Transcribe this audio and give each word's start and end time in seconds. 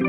Hallo 0.00 0.08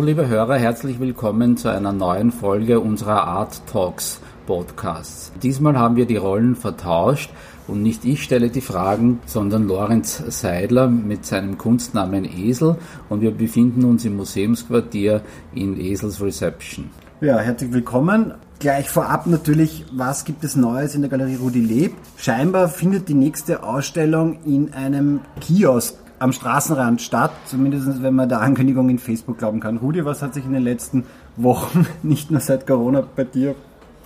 liebe 0.00 0.26
Hörer, 0.26 0.56
herzlich 0.56 1.00
willkommen 1.00 1.58
zu 1.58 1.68
einer 1.68 1.92
neuen 1.92 2.32
Folge 2.32 2.80
unserer 2.80 3.24
Art 3.24 3.66
Talks 3.66 4.22
Podcasts. 4.46 5.32
Diesmal 5.42 5.78
haben 5.78 5.96
wir 5.96 6.06
die 6.06 6.16
Rollen 6.16 6.56
vertauscht 6.56 7.30
und 7.68 7.82
nicht 7.82 8.04
ich 8.04 8.22
stelle 8.22 8.50
die 8.50 8.60
Fragen, 8.60 9.20
sondern 9.26 9.66
Lorenz 9.66 10.22
Seidler 10.28 10.88
mit 10.88 11.24
seinem 11.24 11.58
Kunstnamen 11.58 12.24
Esel 12.24 12.76
und 13.08 13.20
wir 13.20 13.30
befinden 13.30 13.84
uns 13.84 14.04
im 14.04 14.16
Museumsquartier 14.16 15.22
in 15.54 15.78
Esels 15.78 16.20
Reception. 16.20 16.90
Ja, 17.20 17.38
herzlich 17.38 17.72
willkommen. 17.72 18.34
Gleich 18.58 18.88
vorab 18.90 19.26
natürlich, 19.26 19.84
was 19.92 20.24
gibt 20.24 20.44
es 20.44 20.56
Neues 20.56 20.94
in 20.94 21.02
der 21.02 21.10
Galerie 21.10 21.36
Rudi 21.36 21.60
Leb? 21.60 21.94
Scheinbar 22.16 22.68
findet 22.68 23.08
die 23.08 23.14
nächste 23.14 23.62
Ausstellung 23.62 24.38
in 24.44 24.72
einem 24.72 25.20
Kiosk 25.40 25.96
am 26.18 26.32
Straßenrand 26.32 27.02
statt, 27.02 27.32
zumindest 27.46 28.02
wenn 28.02 28.14
man 28.14 28.28
der 28.28 28.40
Ankündigung 28.40 28.88
in 28.88 29.00
Facebook 29.00 29.38
glauben 29.38 29.58
kann. 29.58 29.78
Rudi, 29.78 30.04
was 30.04 30.22
hat 30.22 30.34
sich 30.34 30.44
in 30.44 30.52
den 30.52 30.62
letzten 30.62 31.04
Wochen, 31.36 31.86
nicht 32.02 32.30
nur 32.30 32.40
seit 32.40 32.66
Corona, 32.66 33.02
bei 33.16 33.24
dir 33.24 33.56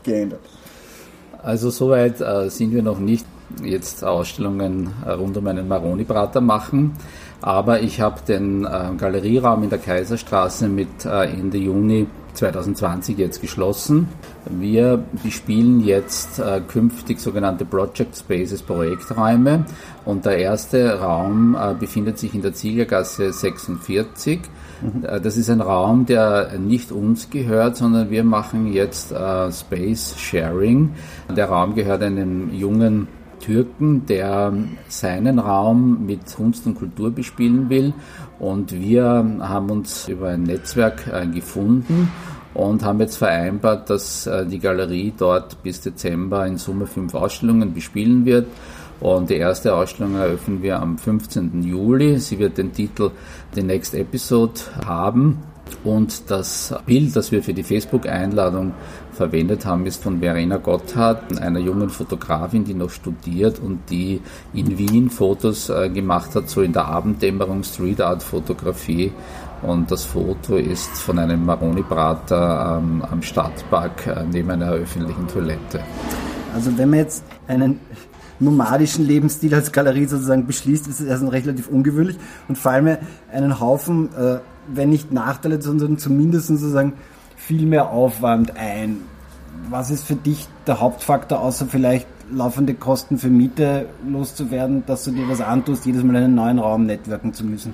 geändert? 0.03 0.41
Also 1.43 1.71
soweit 1.71 2.21
äh, 2.21 2.49
sind 2.49 2.73
wir 2.73 2.83
noch 2.83 2.99
nicht 2.99 3.27
jetzt 3.63 4.05
Ausstellungen 4.05 4.91
rund 5.07 5.37
um 5.37 5.47
einen 5.47 5.69
Maroni-Prater 5.69 6.41
machen, 6.41 6.97
aber 7.41 7.81
ich 7.81 8.01
habe 8.01 8.21
den 8.27 8.65
äh, 8.65 8.91
Galerieraum 8.97 9.63
in 9.63 9.71
der 9.71 9.79
Kaiserstraße 9.79 10.69
mit 10.69 11.05
äh, 11.05 11.25
Ende 11.25 11.59
Juni 11.59 12.07
2020 12.33 13.19
jetzt 13.19 13.41
geschlossen. 13.41 14.09
Wir 14.49 15.03
bespielen 15.23 15.81
jetzt 15.81 16.39
äh, 16.39 16.61
künftig 16.67 17.21
sogenannte 17.21 17.65
Project 17.65 18.17
Spaces, 18.17 18.63
Projekträume. 18.63 19.65
Und 20.05 20.25
der 20.25 20.39
erste 20.39 21.01
Raum 21.01 21.57
äh, 21.59 21.75
befindet 21.75 22.19
sich 22.19 22.35
in 22.35 22.43
der 22.43 22.53
Ziegergasse 22.53 23.33
46. 23.33 24.41
Mhm. 24.83 25.05
Äh, 25.05 25.21
das 25.21 25.37
ist 25.37 25.51
ein 25.51 25.61
Raum, 25.61 26.07
der 26.07 26.59
nicht 26.59 26.93
uns 26.93 27.31
gehört, 27.31 27.77
sondern 27.77 28.11
wir 28.11 28.25
machen 28.25 28.73
jetzt 28.73 29.09
Space 29.09 30.17
Sharing. 30.19 30.91
Der 31.35 31.49
Raum 31.49 31.75
gehört 31.75 32.03
einem 32.03 32.53
jungen 32.53 33.09
Türken, 33.41 34.07
der 34.07 34.53
seinen 34.89 35.39
Raum 35.39 36.07
mit 36.07 36.35
Kunst 36.35 36.67
und 36.67 36.75
Kultur 36.75 37.11
bespielen 37.11 37.69
will. 37.71 37.93
Und 38.39 38.73
wir 38.73 39.05
haben 39.41 39.71
uns 39.71 40.09
über 40.09 40.29
ein 40.29 40.43
Netzwerk 40.43 41.07
äh, 41.07 41.27
gefunden 41.27 42.11
und 42.55 42.85
haben 42.85 43.01
jetzt 43.01 43.17
vereinbart, 43.17 43.91
dass 43.91 44.27
äh, 44.27 44.47
die 44.47 44.59
Galerie 44.59 45.13
dort 45.17 45.63
bis 45.63 45.81
Dezember 45.81 46.47
in 46.47 46.57
Summe 46.57 46.87
fünf 46.87 47.15
Ausstellungen 47.15 47.75
bespielen 47.75 48.25
wird. 48.25 48.47
Und 49.01 49.29
die 49.29 49.37
erste 49.37 49.75
Ausstellung 49.75 50.15
eröffnen 50.15 50.63
wir 50.63 50.81
am 50.81 50.97
15. 50.97 51.63
Juli. 51.63 52.19
Sie 52.19 52.39
wird 52.39 52.57
den 52.57 52.73
Titel 52.73 53.11
The 53.55 53.63
Next 53.63 53.95
Episode 53.95 54.55
haben. 54.87 55.43
Und 55.85 56.31
das 56.31 56.75
Bild, 56.87 57.15
das 57.15 57.33
wir 57.33 57.43
für 57.43 57.53
die 57.53 57.63
Facebook-Einladung 57.63 58.73
verwendet 59.17 59.65
haben, 59.65 59.87
ist 59.87 60.03
von 60.03 60.21
Verena 60.21 60.59
Gotthard, 60.59 61.41
einer 61.41 61.59
jungen 61.59 61.89
Fotografin, 61.89 62.65
die 62.65 62.75
noch 62.75 62.91
studiert 62.91 63.59
und 63.59 63.81
die 63.91 64.21
in 64.53 64.79
Wien 64.79 65.11
Fotos 65.11 65.69
äh, 65.69 65.89
gemacht 65.89 66.35
hat, 66.35 66.49
so 66.49 66.63
in 66.63 66.73
der 66.73 66.87
Abenddämmerung 66.87 67.65
Street 67.65 68.01
Art 68.01 68.23
Fotografie. 68.23 69.13
Und 69.63 69.91
das 69.91 70.05
Foto 70.05 70.57
ist 70.57 70.91
von 70.99 71.19
einem 71.19 71.45
Maroni-Prater 71.45 72.79
ähm, 72.79 73.03
am 73.11 73.23
Stadtpark 73.23 74.07
äh, 74.07 74.25
neben 74.31 74.51
einer 74.51 74.71
öffentlichen 74.71 75.27
Toilette. 75.29 75.81
Also 76.55 76.77
wenn 76.77 76.91
man 76.91 77.01
jetzt 77.01 77.25
einen 77.49 77.81
nomadischen 78.39 79.07
Lebensstil 79.07 79.55
als 79.55 79.73
Galerie 79.73 80.07
sozusagen 80.07 80.47
beschließt, 80.47 80.87
ist 80.89 81.01
es 81.01 81.07
erst 81.07 81.23
relativ 81.25 81.69
ungewöhnlich 81.69 82.19
und 82.49 82.59
vor 82.59 82.73
allem 82.73 82.99
einen 83.33 83.61
Haufen, 83.61 84.11
äh, 84.15 84.39
wenn 84.69 84.91
nicht 84.91 85.13
Nachteile, 85.13 85.61
sondern 85.63 85.97
zumindest 85.99 86.49
sozusagen 86.49 86.95
viel 87.47 87.65
mehr 87.65 87.91
Aufwand 87.91 88.57
ein. 88.57 89.03
Was 89.71 89.91
ist 89.91 90.05
für 90.05 90.17
dich 90.17 90.49
der 90.67 90.81
Hauptfaktor, 90.81 91.41
außer 91.41 91.67
vielleicht 91.67 92.09
laufende 92.33 92.75
Kosten 92.75 93.19
für 93.19 93.29
Miete 93.29 93.87
loszuwerden, 94.07 94.83
dass 94.87 95.05
du 95.05 95.13
dir 95.13 95.29
was 95.29 95.41
antust, 95.41 95.87
jedes 95.87 96.03
Mal 96.03 96.17
einen 96.17 96.35
neuen 96.35 96.59
Raum 96.59 96.87
networken 96.87 97.33
zu 97.33 97.45
müssen? 97.45 97.73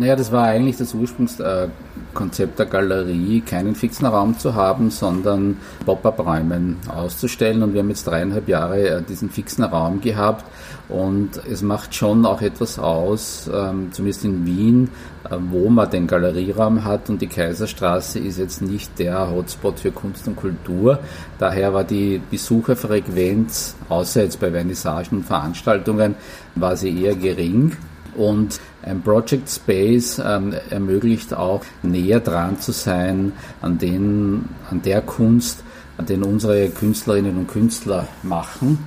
Naja, 0.00 0.16
das 0.16 0.32
war 0.32 0.44
eigentlich 0.44 0.78
das 0.78 0.94
Ursprungskonzept 0.94 2.58
der 2.58 2.64
Galerie, 2.64 3.42
keinen 3.42 3.74
fixen 3.74 4.06
Raum 4.06 4.38
zu 4.38 4.54
haben, 4.54 4.88
sondern 4.88 5.58
Pop-up-Räumen 5.84 6.78
auszustellen. 6.88 7.62
Und 7.62 7.74
wir 7.74 7.80
haben 7.80 7.90
jetzt 7.90 8.06
dreieinhalb 8.06 8.48
Jahre 8.48 8.88
äh, 8.88 9.02
diesen 9.02 9.28
fixen 9.28 9.62
Raum 9.62 10.00
gehabt. 10.00 10.46
Und 10.88 11.42
es 11.46 11.60
macht 11.60 11.94
schon 11.94 12.24
auch 12.24 12.40
etwas 12.40 12.78
aus, 12.78 13.50
ähm, 13.52 13.92
zumindest 13.92 14.24
in 14.24 14.46
Wien, 14.46 14.88
äh, 15.28 15.36
wo 15.50 15.68
man 15.68 15.90
den 15.90 16.06
Galerieraum 16.06 16.86
hat. 16.86 17.10
Und 17.10 17.20
die 17.20 17.26
Kaiserstraße 17.26 18.20
ist 18.20 18.38
jetzt 18.38 18.62
nicht 18.62 18.98
der 18.98 19.30
Hotspot 19.30 19.80
für 19.80 19.92
Kunst 19.92 20.26
und 20.26 20.36
Kultur. 20.36 21.00
Daher 21.38 21.74
war 21.74 21.84
die 21.84 22.22
Besucherfrequenz, 22.30 23.76
außer 23.90 24.22
jetzt 24.22 24.40
bei 24.40 24.50
Vernissagen 24.50 25.18
und 25.18 25.24
Veranstaltungen, 25.24 26.14
war 26.54 26.74
sie 26.74 27.02
eher 27.02 27.16
gering. 27.16 27.76
Und 28.16 28.60
ein 28.82 29.02
Project 29.02 29.48
Space 29.48 30.20
ähm, 30.24 30.54
ermöglicht 30.70 31.34
auch 31.34 31.62
näher 31.82 32.20
dran 32.20 32.58
zu 32.58 32.72
sein 32.72 33.32
an, 33.60 33.78
den, 33.78 34.48
an 34.70 34.82
der 34.82 35.02
Kunst, 35.02 35.62
an 35.98 36.06
den 36.06 36.22
unsere 36.22 36.68
Künstlerinnen 36.70 37.36
und 37.36 37.48
Künstler 37.48 38.08
machen. 38.22 38.78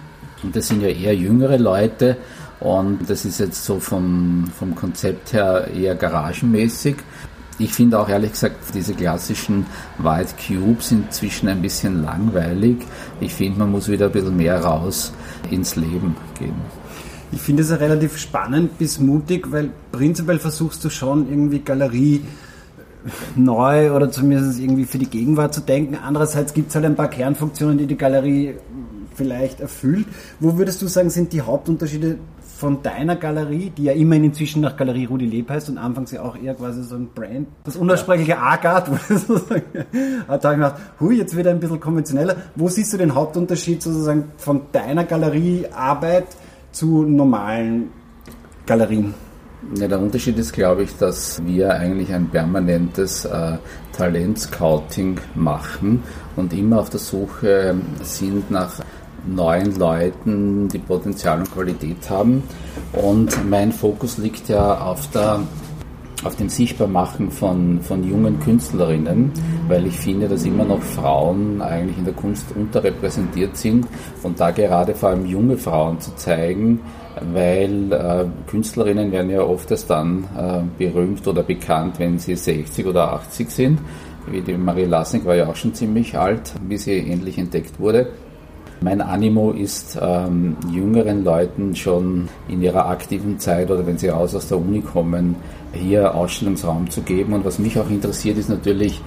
Und 0.44 0.56
das 0.56 0.68
sind 0.68 0.82
ja 0.82 0.90
eher 0.90 1.16
jüngere 1.16 1.58
Leute 1.58 2.18
und 2.60 3.10
das 3.10 3.26
ist 3.26 3.40
jetzt 3.40 3.66
so 3.66 3.80
vom, 3.80 4.50
vom 4.58 4.74
Konzept 4.74 5.34
her 5.34 5.68
eher 5.74 5.96
garagenmäßig. 5.96 6.96
Ich 7.60 7.74
finde 7.74 8.00
auch 8.00 8.10
ehrlich 8.10 8.32
gesagt, 8.32 8.74
diese 8.74 8.94
klassischen 8.94 9.66
White 10.00 10.34
Cubes 10.48 10.92
inzwischen 10.92 11.50
ein 11.50 11.62
bisschen 11.62 12.04
langweilig. 12.04 12.78
Ich 13.20 13.34
finde, 13.34 13.60
man 13.60 13.72
muss 13.72 13.90
wieder 13.90 14.08
ein 14.08 14.12
bisschen 14.12 14.36
mehr 14.36 14.60
raus 14.60 15.14
ins 15.52 15.76
Leben 15.76 16.16
gehen. 16.40 16.56
Ich 17.34 17.42
finde 17.42 17.64
es 17.64 17.72
ja 17.72 17.78
relativ 17.78 18.18
spannend 18.18 18.78
bis 18.78 19.00
mutig, 19.00 19.52
weil 19.52 19.72
prinzipiell 19.92 20.38
versuchst 20.38 20.86
du 20.86 20.90
schon 20.90 21.28
irgendwie 21.28 21.60
Galerie 21.60 22.22
neu 23.36 23.92
oder 23.92 24.12
zumindest 24.12 24.60
irgendwie 24.60 24.86
für 24.86 25.00
die 25.00 25.10
Gegenwart 25.10 25.54
zu 25.54 25.62
denken. 25.62 25.96
Andererseits 25.96 26.54
gibt 26.54 26.70
es 26.70 26.76
halt 26.76 26.86
ein 26.86 26.96
paar 26.96 27.10
Kernfunktionen, 27.10 27.80
die 27.80 27.88
die 27.88 27.98
Galerie 27.98 28.54
vielleicht 29.16 29.62
erfüllt. 29.62 30.06
Wo 30.40 30.58
würdest 30.58 30.82
du 30.82 30.88
sagen, 30.88 31.10
sind 31.10 31.34
die 31.34 31.42
Hauptunterschiede 31.42 32.18
von 32.58 32.84
deiner 32.84 33.16
Galerie, 33.16 33.72
die 33.76 33.86
ja 33.86 33.94
immerhin 33.94 34.26
inzwischen 34.26 34.62
nach 34.62 34.78
Galerie 34.78 35.06
Rudi 35.06 35.26
Leb 35.26 35.50
heißt 35.50 35.70
und 35.70 35.78
anfangs 35.80 36.12
ja 36.12 36.22
auch 36.22 36.38
eher 36.38 36.54
quasi 36.54 36.84
so 36.84 36.96
ein 36.96 37.10
Brand, 37.14 37.48
das 37.64 37.76
unaussprechliche 37.76 38.38
Agard, 38.38 38.90
wo 38.92 38.96
du 38.96 39.18
sozusagen, 39.18 39.64
hat 40.28 40.46
ich 40.46 40.52
gedacht, 40.52 40.76
hui, 41.00 41.18
jetzt 41.18 41.36
wird 41.36 41.48
er 41.48 41.54
ein 41.54 41.60
bisschen 41.60 41.80
konventioneller. 41.80 42.36
Wo 42.56 42.70
siehst 42.70 42.94
du 42.94 42.98
den 42.98 43.16
Hauptunterschied 43.16 43.82
sozusagen 43.82 44.26
von 44.38 44.62
deiner 44.72 45.04
Galeriearbeit 45.04 46.28
zu 46.74 47.04
normalen 47.04 47.90
Galerien? 48.66 49.14
Ja, 49.76 49.88
der 49.88 50.00
Unterschied 50.00 50.38
ist, 50.38 50.52
glaube 50.52 50.84
ich, 50.84 50.98
dass 50.98 51.42
wir 51.46 51.74
eigentlich 51.74 52.14
ein 52.14 52.28
permanentes 52.28 53.24
äh, 53.24 53.58
Talentscouting 53.94 55.20
machen 55.36 56.04
und 56.36 56.52
immer 56.52 56.82
auf 56.82 56.90
der 56.90 57.00
Suche 57.00 57.76
sind 58.02 58.52
nach 58.52 58.82
neuen 59.26 59.76
Leuten, 59.80 60.68
die 60.68 60.80
Potenzial 60.80 61.40
und 61.40 61.54
Qualität 61.54 62.10
haben. 62.10 62.44
Und 62.92 63.50
mein 63.50 63.72
Fokus 63.72 64.18
liegt 64.18 64.50
ja 64.50 64.80
auf 64.80 65.10
der 65.12 65.40
auf 66.24 66.36
dem 66.36 66.50
Sichtbarmachen 66.50 67.31
von, 67.31 67.81
von 67.81 68.04
jungen 68.08 68.40
Künstlerinnen, 68.40 69.31
weil 69.68 69.86
ich 69.86 69.98
finde, 69.98 70.28
dass 70.28 70.46
immer 70.46 70.66
noch 70.66 70.81
Frauen 70.81 71.62
eigentlich 71.62 71.98
in 71.98 72.06
der 72.06 72.14
Kunst 72.14 72.46
unterrepräsentiert 72.56 73.58
sind 73.58 73.88
und 74.24 74.40
da 74.40 74.52
gerade 74.52 74.94
vor 74.94 75.10
allem 75.10 75.25
junge 75.25 75.58
Frauen 75.58 76.00
zu 76.00 76.16
zeigen, 76.16 76.80
weil 77.34 77.92
äh, 77.92 78.25
Künstlerinnen 78.48 79.12
werden 79.12 79.30
ja 79.30 79.42
oft 79.42 79.70
erst 79.72 79.90
dann 79.90 80.24
äh, 80.38 80.62
berühmt 80.78 81.28
oder 81.28 81.44
bekannt, 81.44 82.00
wenn 82.00 82.18
sie 82.20 82.36
60 82.36 82.86
oder 82.86 83.14
80 83.14 83.50
sind. 83.50 83.80
Wie 84.28 84.42
die 84.42 84.58
Marie 84.58 84.86
Lasnik 84.86 85.26
war 85.26 85.36
ja 85.36 85.48
auch 85.48 85.56
schon 85.56 85.74
ziemlich 85.74 86.18
alt, 86.18 86.54
wie 86.68 86.78
sie 86.78 86.98
endlich 87.00 87.38
entdeckt 87.38 87.80
wurde. 87.80 88.08
Mein 88.83 89.00
Animo 89.00 89.51
ist, 89.51 89.97
ähm, 90.01 90.57
jüngeren 90.69 91.24
Leuten 91.24 91.74
schon 91.74 92.27
in 92.50 92.62
ihrer 92.62 92.89
aktiven 92.89 93.39
Zeit 93.39 93.71
oder 93.71 93.88
wenn 93.88 93.97
sie 93.97 94.09
raus 94.09 94.35
aus 94.35 94.50
der 94.50 94.57
Uni 94.57 94.81
kommen, 94.81 95.38
hier 95.71 96.13
Ausstellungsraum 96.13 96.89
zu 96.89 97.01
geben. 97.01 97.31
Und 97.31 97.45
was 97.45 97.59
mich 97.59 97.80
auch 97.80 97.89
interessiert, 97.89 98.38
ist 98.38 98.50
natürlich, 98.50 99.01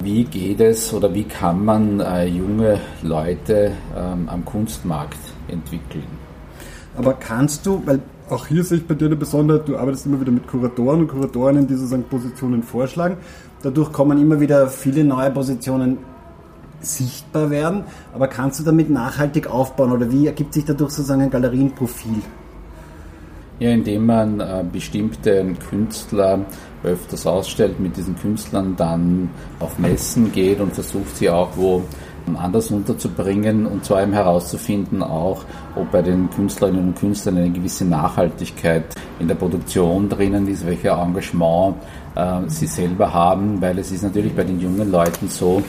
wie 0.00 0.24
geht 0.24 0.60
es 0.60 0.92
oder 0.92 1.14
wie 1.14 1.24
kann 1.24 1.64
man 1.64 2.00
äh, 2.00 2.26
junge 2.26 2.78
Leute 3.02 3.72
ähm, 3.96 4.28
am 4.28 4.44
Kunstmarkt 4.44 5.18
entwickeln? 5.48 6.04
Aber 6.98 7.14
kannst 7.14 7.64
du, 7.64 7.82
weil 7.86 8.00
auch 8.28 8.46
hier 8.46 8.64
sehe 8.64 8.78
ich 8.78 8.86
bei 8.86 8.94
dir 8.94 9.06
eine 9.06 9.16
Besonderheit, 9.16 9.66
du 9.66 9.78
arbeitest 9.78 10.04
immer 10.04 10.20
wieder 10.20 10.32
mit 10.32 10.46
Kuratoren 10.46 11.00
und 11.00 11.08
Kuratorinnen, 11.08 11.66
die 11.66 11.74
sozusagen 11.74 12.04
Positionen 12.04 12.62
vorschlagen. 12.62 13.16
Dadurch 13.62 13.92
kommen 13.92 14.20
immer 14.20 14.38
wieder 14.40 14.68
viele 14.68 15.04
neue 15.04 15.30
Positionen 15.30 15.98
sichtbar 16.80 17.50
werden. 17.50 17.84
Aber 18.14 18.28
kannst 18.28 18.60
du 18.60 18.64
damit 18.64 18.90
nachhaltig 18.90 19.48
aufbauen 19.48 19.92
oder 19.92 20.10
wie 20.10 20.26
ergibt 20.26 20.54
sich 20.54 20.64
dadurch 20.64 20.90
sozusagen 20.90 21.22
ein 21.22 21.30
Galerienprofil? 21.30 22.22
Ja, 23.58 23.70
indem 23.70 24.06
man 24.06 24.40
äh, 24.40 24.64
bestimmte 24.70 25.54
Künstler 25.70 26.40
öfters 26.82 27.26
ausstellt, 27.26 27.80
mit 27.80 27.96
diesen 27.96 28.16
Künstlern 28.16 28.76
dann 28.76 29.30
auf 29.60 29.78
Messen 29.78 30.30
geht 30.30 30.60
und 30.60 30.74
versucht 30.74 31.16
sie 31.16 31.30
auch 31.30 31.50
wo 31.56 31.82
anders 32.34 32.70
unterzubringen 32.70 33.66
und 33.66 33.84
zwar 33.84 34.02
eben 34.02 34.12
herauszufinden 34.12 35.02
auch, 35.02 35.44
ob 35.76 35.92
bei 35.92 36.02
den 36.02 36.28
Künstlerinnen 36.30 36.88
und 36.88 36.98
Künstlern 36.98 37.36
eine 37.36 37.50
gewisse 37.50 37.84
Nachhaltigkeit 37.84 38.84
in 39.20 39.28
der 39.28 39.36
Produktion 39.36 40.08
drinnen 40.08 40.48
ist, 40.48 40.66
welcher 40.66 41.00
Engagement 41.00 41.76
äh, 42.16 42.40
sie 42.48 42.66
selber 42.66 43.14
haben, 43.14 43.60
weil 43.62 43.78
es 43.78 43.92
ist 43.92 44.02
natürlich 44.02 44.34
bei 44.34 44.44
den 44.44 44.58
jungen 44.58 44.90
Leuten 44.90 45.28
so, 45.28 45.62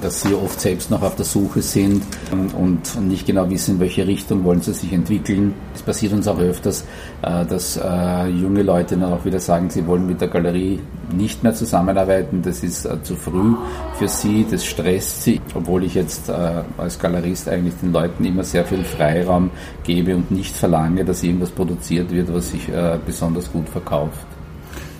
dass 0.00 0.22
sie 0.22 0.34
oft 0.34 0.60
selbst 0.60 0.90
noch 0.90 1.02
auf 1.02 1.16
der 1.16 1.24
Suche 1.24 1.62
sind 1.62 2.02
und 2.30 3.00
nicht 3.00 3.26
genau 3.26 3.48
wissen, 3.50 3.76
in 3.76 3.80
welche 3.80 4.06
Richtung 4.06 4.44
wollen 4.44 4.60
sie 4.60 4.72
sich 4.72 4.92
entwickeln. 4.92 5.54
Es 5.74 5.82
passiert 5.82 6.12
uns 6.12 6.28
auch 6.28 6.38
öfters, 6.38 6.84
äh, 7.22 7.44
dass 7.46 7.76
äh, 7.76 8.28
junge 8.28 8.62
Leute 8.62 8.96
dann 8.96 9.12
auch 9.12 9.24
wieder 9.24 9.40
sagen, 9.40 9.70
sie 9.70 9.86
wollen 9.86 10.06
mit 10.06 10.20
der 10.20 10.28
Galerie 10.28 10.80
nicht 11.16 11.42
mehr 11.42 11.54
zusammenarbeiten. 11.54 12.42
Das 12.42 12.62
ist 12.62 12.84
äh, 12.84 13.02
zu 13.02 13.16
früh 13.16 13.54
für 13.98 14.08
sie, 14.08 14.46
das 14.48 14.64
stresst 14.64 15.24
sie, 15.24 15.40
obwohl 15.54 15.84
ich 15.84 15.94
jetzt 15.94 16.30
als 16.30 16.98
Galerist 16.98 17.48
eigentlich 17.48 17.74
den 17.82 17.92
Leuten 17.92 18.24
immer 18.24 18.44
sehr 18.44 18.64
viel 18.64 18.84
Freiraum 18.84 19.50
gebe 19.82 20.14
und 20.14 20.30
nicht 20.30 20.54
verlange, 20.54 21.04
dass 21.04 21.22
irgendwas 21.22 21.50
produziert 21.50 22.10
wird, 22.12 22.32
was 22.32 22.50
sich 22.50 22.70
besonders 23.04 23.50
gut 23.50 23.68
verkauft. 23.68 24.26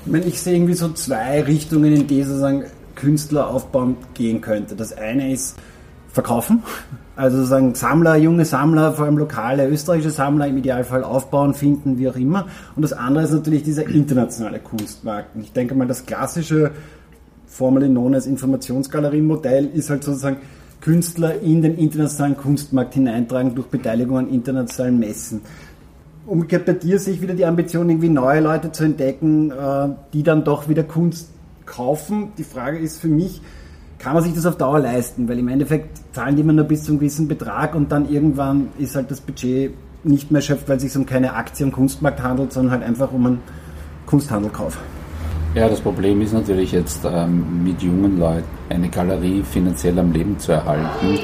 Ich 0.04 0.12
meine, 0.12 0.24
ich 0.24 0.40
sehe 0.40 0.54
irgendwie 0.54 0.74
so 0.74 0.88
zwei 0.90 1.42
Richtungen, 1.42 1.92
in 1.94 2.06
die 2.06 2.22
sozusagen 2.22 2.64
Künstler 2.98 3.48
aufbauen 3.48 3.96
gehen 4.14 4.40
könnte. 4.40 4.76
Das 4.76 4.92
eine 4.92 5.32
ist 5.32 5.56
verkaufen, 6.12 6.62
also 7.14 7.36
sozusagen 7.36 7.74
Sammler, 7.74 8.16
junge 8.16 8.44
Sammler, 8.44 8.92
vor 8.92 9.06
allem 9.06 9.18
lokale 9.18 9.68
österreichische 9.68 10.10
Sammler 10.10 10.48
im 10.48 10.58
Idealfall 10.58 11.04
aufbauen, 11.04 11.54
finden, 11.54 11.98
wie 11.98 12.08
auch 12.08 12.16
immer. 12.16 12.46
Und 12.74 12.82
das 12.82 12.92
andere 12.92 13.24
ist 13.24 13.32
natürlich 13.32 13.62
dieser 13.62 13.86
internationale 13.88 14.58
Kunstmarkt. 14.58 15.30
Ich 15.40 15.52
denke 15.52 15.74
mal, 15.74 15.86
das 15.86 16.06
klassische, 16.06 16.72
formerly 17.46 17.88
known 17.88 18.14
als 18.14 18.26
Informationsgalerienmodell 18.26 19.66
ist 19.66 19.90
halt 19.90 20.04
sozusagen 20.04 20.38
Künstler 20.80 21.40
in 21.40 21.62
den 21.62 21.76
internationalen 21.76 22.36
Kunstmarkt 22.36 22.94
hineintragen 22.94 23.54
durch 23.54 23.66
Beteiligung 23.68 24.18
an 24.18 24.28
internationalen 24.28 24.98
Messen. 24.98 25.40
Umgekehrt 26.26 26.66
bei 26.66 26.74
dir 26.74 26.98
sehe 26.98 27.14
ich 27.14 27.22
wieder 27.22 27.34
die 27.34 27.46
Ambition, 27.46 27.88
irgendwie 27.88 28.10
neue 28.10 28.40
Leute 28.40 28.70
zu 28.70 28.84
entdecken, 28.84 29.50
äh, 29.50 29.88
die 30.12 30.22
dann 30.22 30.44
doch 30.44 30.68
wieder 30.68 30.84
Kunst 30.84 31.30
kaufen. 31.68 32.32
Die 32.38 32.44
Frage 32.44 32.78
ist 32.78 33.00
für 33.00 33.08
mich, 33.08 33.40
kann 33.98 34.14
man 34.14 34.22
sich 34.22 34.34
das 34.34 34.46
auf 34.46 34.56
Dauer 34.56 34.80
leisten? 34.80 35.28
Weil 35.28 35.38
im 35.38 35.48
Endeffekt 35.48 36.00
zahlen 36.14 36.36
die 36.36 36.42
immer 36.42 36.52
nur 36.52 36.64
bis 36.64 36.84
zu 36.84 36.92
einem 36.92 37.00
gewissen 37.00 37.28
Betrag 37.28 37.74
und 37.74 37.92
dann 37.92 38.08
irgendwann 38.08 38.68
ist 38.78 38.96
halt 38.96 39.10
das 39.10 39.20
Budget 39.20 39.72
nicht 40.04 40.30
mehr 40.30 40.40
erschöpft, 40.40 40.68
weil 40.68 40.76
es 40.76 40.82
sich 40.82 40.96
um 40.96 41.06
keine 41.06 41.34
Aktie 41.34 41.66
am 41.66 41.72
Kunstmarkt 41.72 42.22
handelt, 42.22 42.52
sondern 42.52 42.72
halt 42.72 42.82
einfach 42.84 43.12
um 43.12 43.26
einen 43.26 43.40
Kunsthandelkauf. 44.06 44.78
Ja, 45.54 45.68
das 45.68 45.80
Problem 45.80 46.20
ist 46.20 46.32
natürlich 46.32 46.72
jetzt 46.72 47.04
ähm, 47.04 47.64
mit 47.64 47.82
jungen 47.82 48.18
Leuten 48.18 48.44
eine 48.68 48.88
Galerie 48.88 49.42
finanziell 49.42 49.98
am 49.98 50.12
Leben 50.12 50.38
zu 50.38 50.52
erhalten, 50.52 51.18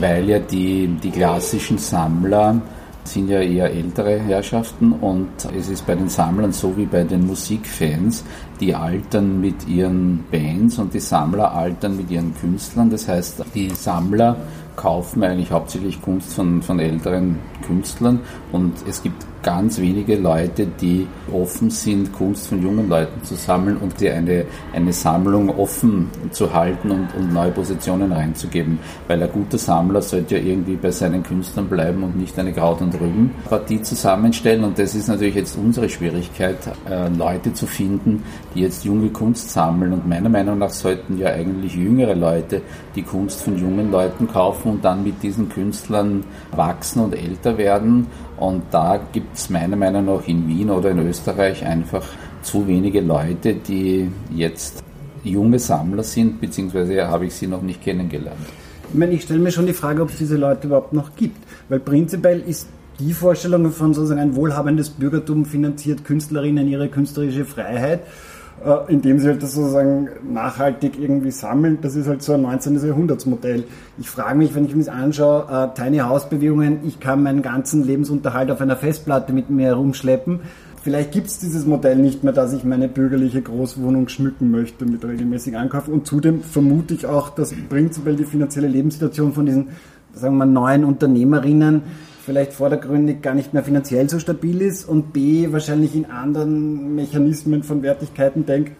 weil 0.00 0.28
ja 0.28 0.38
die, 0.38 0.86
die 1.02 1.10
klassischen 1.10 1.76
Sammler 1.76 2.62
sind 3.02 3.28
ja 3.28 3.40
eher 3.40 3.70
ältere 3.70 4.18
Herrschaften 4.18 4.92
und 4.92 5.28
es 5.56 5.68
ist 5.68 5.86
bei 5.86 5.94
den 5.94 6.08
Sammlern 6.08 6.52
so 6.52 6.76
wie 6.76 6.86
bei 6.86 7.04
den 7.04 7.26
Musikfans, 7.26 8.24
die 8.64 8.74
altern 8.74 9.42
mit 9.42 9.68
ihren 9.68 10.24
Bands 10.30 10.78
und 10.78 10.94
die 10.94 11.00
Sammler 11.00 11.52
altern 11.52 11.98
mit 11.98 12.10
ihren 12.10 12.34
Künstlern. 12.34 12.88
Das 12.88 13.06
heißt, 13.06 13.44
die 13.54 13.68
Sammler 13.70 14.36
kaufen 14.74 15.22
eigentlich 15.22 15.50
hauptsächlich 15.50 16.00
Kunst 16.00 16.32
von, 16.32 16.62
von 16.62 16.80
älteren 16.80 17.38
Künstlern 17.66 18.20
und 18.52 18.72
es 18.88 19.02
gibt 19.02 19.26
ganz 19.44 19.78
wenige 19.78 20.16
Leute, 20.16 20.66
die 20.66 21.06
offen 21.32 21.70
sind, 21.70 22.12
Kunst 22.12 22.48
von 22.48 22.62
jungen 22.62 22.88
Leuten 22.88 23.22
zu 23.22 23.34
sammeln 23.36 23.76
und 23.76 24.00
die 24.00 24.10
eine, 24.10 24.46
eine 24.72 24.92
Sammlung 24.92 25.50
offen 25.50 26.08
zu 26.30 26.52
halten 26.52 26.90
und, 26.90 27.14
und 27.14 27.32
neue 27.32 27.50
Positionen 27.50 28.10
reinzugeben. 28.10 28.78
Weil 29.06 29.22
ein 29.22 29.30
guter 29.30 29.58
Sammler 29.58 30.00
sollte 30.00 30.38
ja 30.38 30.42
irgendwie 30.42 30.76
bei 30.76 30.90
seinen 30.90 31.22
Künstlern 31.22 31.68
bleiben 31.68 32.02
und 32.02 32.16
nicht 32.16 32.38
eine 32.38 32.52
Kraut 32.52 32.80
und 32.80 32.94
Rüben 32.94 33.32
Partie 33.48 33.82
zusammenstellen. 33.82 34.64
Und 34.64 34.78
das 34.78 34.94
ist 34.94 35.08
natürlich 35.08 35.34
jetzt 35.34 35.58
unsere 35.58 35.88
Schwierigkeit, 35.88 36.56
äh, 36.88 37.08
Leute 37.08 37.52
zu 37.52 37.66
finden, 37.66 38.22
die 38.54 38.60
jetzt 38.60 38.84
junge 38.84 39.10
Kunst 39.10 39.50
sammeln. 39.50 39.92
Und 39.92 40.08
meiner 40.08 40.28
Meinung 40.28 40.58
nach 40.58 40.70
sollten 40.70 41.18
ja 41.18 41.28
eigentlich 41.28 41.74
jüngere 41.74 42.14
Leute 42.14 42.62
die 42.94 43.02
Kunst 43.02 43.42
von 43.42 43.58
jungen 43.58 43.90
Leuten 43.90 44.28
kaufen 44.28 44.72
und 44.72 44.84
dann 44.84 45.02
mit 45.02 45.22
diesen 45.22 45.48
Künstlern 45.48 46.24
wachsen 46.52 47.02
und 47.04 47.14
älter 47.14 47.58
werden 47.58 48.06
und 48.36 48.62
da 48.70 49.00
gibt 49.12 49.36
es 49.36 49.48
meiner 49.50 49.76
Meinung 49.76 50.06
nach 50.06 50.26
in 50.26 50.48
Wien 50.48 50.70
oder 50.70 50.90
in 50.90 50.98
Österreich 51.06 51.64
einfach 51.64 52.04
zu 52.42 52.66
wenige 52.66 53.00
Leute, 53.00 53.54
die 53.54 54.10
jetzt 54.34 54.82
junge 55.22 55.58
Sammler 55.58 56.02
sind, 56.02 56.40
beziehungsweise 56.40 57.06
habe 57.08 57.26
ich 57.26 57.34
sie 57.34 57.46
noch 57.46 57.62
nicht 57.62 57.82
kennengelernt. 57.82 58.36
Ich 58.92 58.98
meine, 58.98 59.12
ich 59.12 59.22
stelle 59.22 59.40
mir 59.40 59.50
schon 59.50 59.66
die 59.66 59.72
Frage, 59.72 60.02
ob 60.02 60.10
es 60.10 60.18
diese 60.18 60.36
Leute 60.36 60.66
überhaupt 60.66 60.92
noch 60.92 61.16
gibt. 61.16 61.38
Weil 61.68 61.80
prinzipiell 61.80 62.40
ist 62.40 62.68
die 63.00 63.12
Vorstellung 63.12 63.70
von 63.70 63.94
sozusagen 63.94 64.20
ein 64.20 64.36
wohlhabendes 64.36 64.90
Bürgertum 64.90 65.46
finanziert 65.46 66.04
Künstlerinnen 66.04 66.68
ihre 66.68 66.88
künstlerische 66.88 67.44
Freiheit 67.44 68.00
äh, 68.64 68.92
indem 68.92 69.18
sie 69.18 69.28
halt 69.28 69.42
das 69.42 69.52
sozusagen 69.52 70.08
nachhaltig 70.26 70.98
irgendwie 70.98 71.30
sammeln. 71.30 71.78
Das 71.82 71.96
ist 71.96 72.08
halt 72.08 72.22
so 72.22 72.32
ein 72.32 72.42
19. 72.42 72.84
Jahrhundertsmodell. 72.86 73.64
Ich 73.98 74.08
frage 74.08 74.38
mich, 74.38 74.54
wenn 74.54 74.64
ich 74.64 74.74
mir 74.74 74.84
das 74.84 74.94
anschaue, 74.94 75.46
äh, 75.50 75.78
Tiny 75.78 75.98
House 75.98 76.28
Bewegungen, 76.28 76.78
ich 76.84 76.98
kann 76.98 77.22
meinen 77.22 77.42
ganzen 77.42 77.84
Lebensunterhalt 77.84 78.50
auf 78.50 78.60
einer 78.60 78.76
Festplatte 78.76 79.32
mit 79.32 79.50
mir 79.50 79.66
herumschleppen. 79.66 80.40
Vielleicht 80.82 81.12
gibt 81.12 81.26
es 81.28 81.38
dieses 81.38 81.66
Modell 81.66 81.96
nicht 81.96 82.24
mehr, 82.24 82.32
dass 82.32 82.52
ich 82.52 82.64
meine 82.64 82.88
bürgerliche 82.88 83.40
Großwohnung 83.40 84.08
schmücken 84.08 84.50
möchte 84.50 84.84
mit 84.84 85.04
regelmäßigen 85.04 85.58
Ankäufen. 85.58 85.94
Und 85.94 86.06
zudem 86.06 86.42
vermute 86.42 86.94
ich 86.94 87.06
auch, 87.06 87.30
dass 87.30 87.54
prinzipiell 87.68 88.16
die 88.16 88.24
finanzielle 88.24 88.68
Lebenssituation 88.68 89.32
von 89.32 89.46
diesen, 89.46 89.68
sagen 90.12 90.36
wir 90.36 90.44
mal, 90.44 90.52
neuen 90.52 90.84
Unternehmerinnen 90.84 91.82
vielleicht 92.24 92.52
vordergründig 92.52 93.22
gar 93.22 93.34
nicht 93.34 93.52
mehr 93.52 93.62
finanziell 93.62 94.08
so 94.08 94.18
stabil 94.18 94.62
ist 94.62 94.88
und 94.88 95.12
B 95.12 95.52
wahrscheinlich 95.52 95.94
in 95.94 96.06
anderen 96.06 96.94
Mechanismen 96.94 97.62
von 97.62 97.82
Wertigkeiten 97.82 98.46
denkt, 98.46 98.72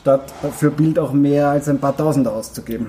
statt 0.00 0.32
für 0.58 0.70
Bild 0.70 0.98
auch 0.98 1.12
mehr 1.12 1.48
als 1.48 1.68
ein 1.68 1.78
paar 1.78 1.96
Tausend 1.96 2.28
auszugeben. 2.28 2.86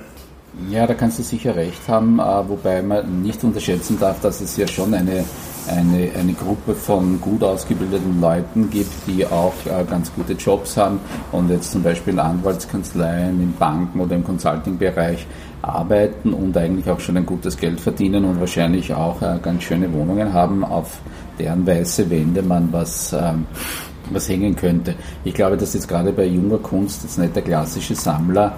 Ja, 0.69 0.85
da 0.85 0.93
kannst 0.93 1.17
du 1.17 1.23
sicher 1.23 1.55
recht 1.55 1.87
haben, 1.87 2.19
äh, 2.19 2.23
wobei 2.47 2.83
man 2.83 3.23
nicht 3.23 3.43
unterschätzen 3.43 3.97
darf, 3.99 4.21
dass 4.21 4.39
es 4.39 4.55
ja 4.55 4.67
schon 4.67 4.93
eine, 4.93 5.25
eine, 5.67 6.11
eine 6.19 6.33
Gruppe 6.33 6.75
von 6.75 7.19
gut 7.21 7.43
ausgebildeten 7.43 8.19
Leuten 8.19 8.69
gibt, 8.69 8.91
die 9.07 9.25
auch 9.25 9.53
äh, 9.65 9.83
ganz 9.89 10.13
gute 10.13 10.33
Jobs 10.33 10.77
haben 10.77 10.99
und 11.31 11.49
jetzt 11.49 11.71
zum 11.71 11.83
Beispiel 11.83 12.13
in 12.13 12.19
Anwaltskanzleien, 12.19 13.41
in 13.41 13.53
Banken 13.53 13.99
oder 13.99 14.15
im 14.15 14.23
Consulting-Bereich 14.23 15.25
arbeiten 15.61 16.33
und 16.33 16.55
eigentlich 16.57 16.89
auch 16.89 16.99
schon 16.99 17.17
ein 17.17 17.25
gutes 17.25 17.57
Geld 17.57 17.79
verdienen 17.79 18.25
und 18.25 18.39
wahrscheinlich 18.39 18.93
auch 18.93 19.21
äh, 19.21 19.39
ganz 19.41 19.63
schöne 19.63 19.91
Wohnungen 19.93 20.33
haben, 20.33 20.63
auf 20.63 20.99
deren 21.39 21.65
weiße 21.65 22.09
Wände 22.09 22.41
man 22.41 22.71
was, 22.71 23.13
ähm, 23.13 23.45
was 24.11 24.27
hängen 24.27 24.55
könnte. 24.55 24.95
Ich 25.23 25.33
glaube, 25.33 25.57
dass 25.57 25.73
jetzt 25.73 25.87
gerade 25.87 26.11
bei 26.11 26.25
junger 26.25 26.57
Kunst 26.57 27.03
jetzt 27.03 27.17
nicht 27.17 27.35
der 27.35 27.43
klassische 27.43 27.95
Sammler 27.95 28.57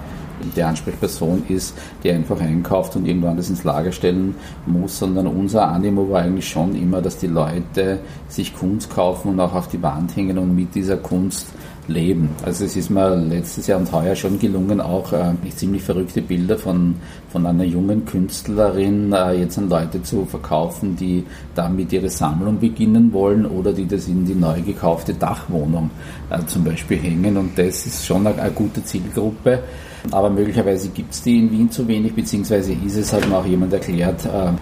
die 0.56 0.62
Ansprechperson 0.62 1.44
ist, 1.48 1.76
die 2.02 2.10
einfach 2.10 2.40
einkauft 2.40 2.96
und 2.96 3.06
irgendwann 3.06 3.36
das 3.36 3.50
ins 3.50 3.64
Lager 3.64 3.92
stellen 3.92 4.34
muss, 4.66 4.98
sondern 4.98 5.26
unser 5.26 5.68
Animo 5.68 6.10
war 6.10 6.22
eigentlich 6.22 6.48
schon 6.48 6.74
immer, 6.74 7.02
dass 7.02 7.18
die 7.18 7.26
Leute 7.26 8.00
sich 8.28 8.54
Kunst 8.54 8.90
kaufen 8.90 9.30
und 9.30 9.40
auch 9.40 9.54
auf 9.54 9.68
die 9.68 9.82
Wand 9.82 10.16
hängen 10.16 10.38
und 10.38 10.54
mit 10.54 10.74
dieser 10.74 10.96
Kunst 10.96 11.48
leben. 11.88 12.30
Also 12.44 12.64
es 12.64 12.76
ist 12.76 12.90
mir 12.90 13.14
letztes 13.16 13.66
Jahr 13.66 13.78
und 13.78 13.90
heuer 13.92 14.14
schon 14.14 14.38
gelungen, 14.38 14.80
auch 14.80 15.12
äh, 15.12 15.32
ziemlich 15.54 15.82
verrückte 15.82 16.22
Bilder 16.22 16.58
von, 16.58 16.96
von 17.30 17.46
einer 17.46 17.64
jungen 17.64 18.04
Künstlerin 18.04 19.12
äh, 19.12 19.32
jetzt 19.40 19.58
an 19.58 19.68
Leute 19.68 20.02
zu 20.02 20.24
verkaufen, 20.24 20.96
die 20.96 21.24
damit 21.54 21.92
ihre 21.92 22.08
Sammlung 22.08 22.58
beginnen 22.58 23.12
wollen 23.12 23.46
oder 23.46 23.72
die 23.72 23.86
das 23.86 24.08
in 24.08 24.24
die 24.24 24.34
neu 24.34 24.60
gekaufte 24.62 25.14
Dachwohnung 25.14 25.90
äh, 26.30 26.44
zum 26.46 26.64
Beispiel 26.64 26.98
hängen. 26.98 27.36
Und 27.36 27.58
das 27.58 27.86
ist 27.86 28.04
schon 28.04 28.26
eine, 28.26 28.40
eine 28.40 28.52
gute 28.52 28.82
Zielgruppe. 28.84 29.62
Aber 30.10 30.30
möglicherweise 30.30 30.88
gibt 30.90 31.12
es 31.12 31.22
die 31.22 31.38
in 31.38 31.50
Wien 31.50 31.70
zu 31.70 31.86
wenig, 31.88 32.14
beziehungsweise 32.14 32.72
ist 32.72 32.96
es, 32.96 33.12
hat 33.12 33.28
mir 33.28 33.38
auch 33.38 33.46
jemand 33.46 33.72
erklärt, 33.72 34.24
äh, 34.24 34.52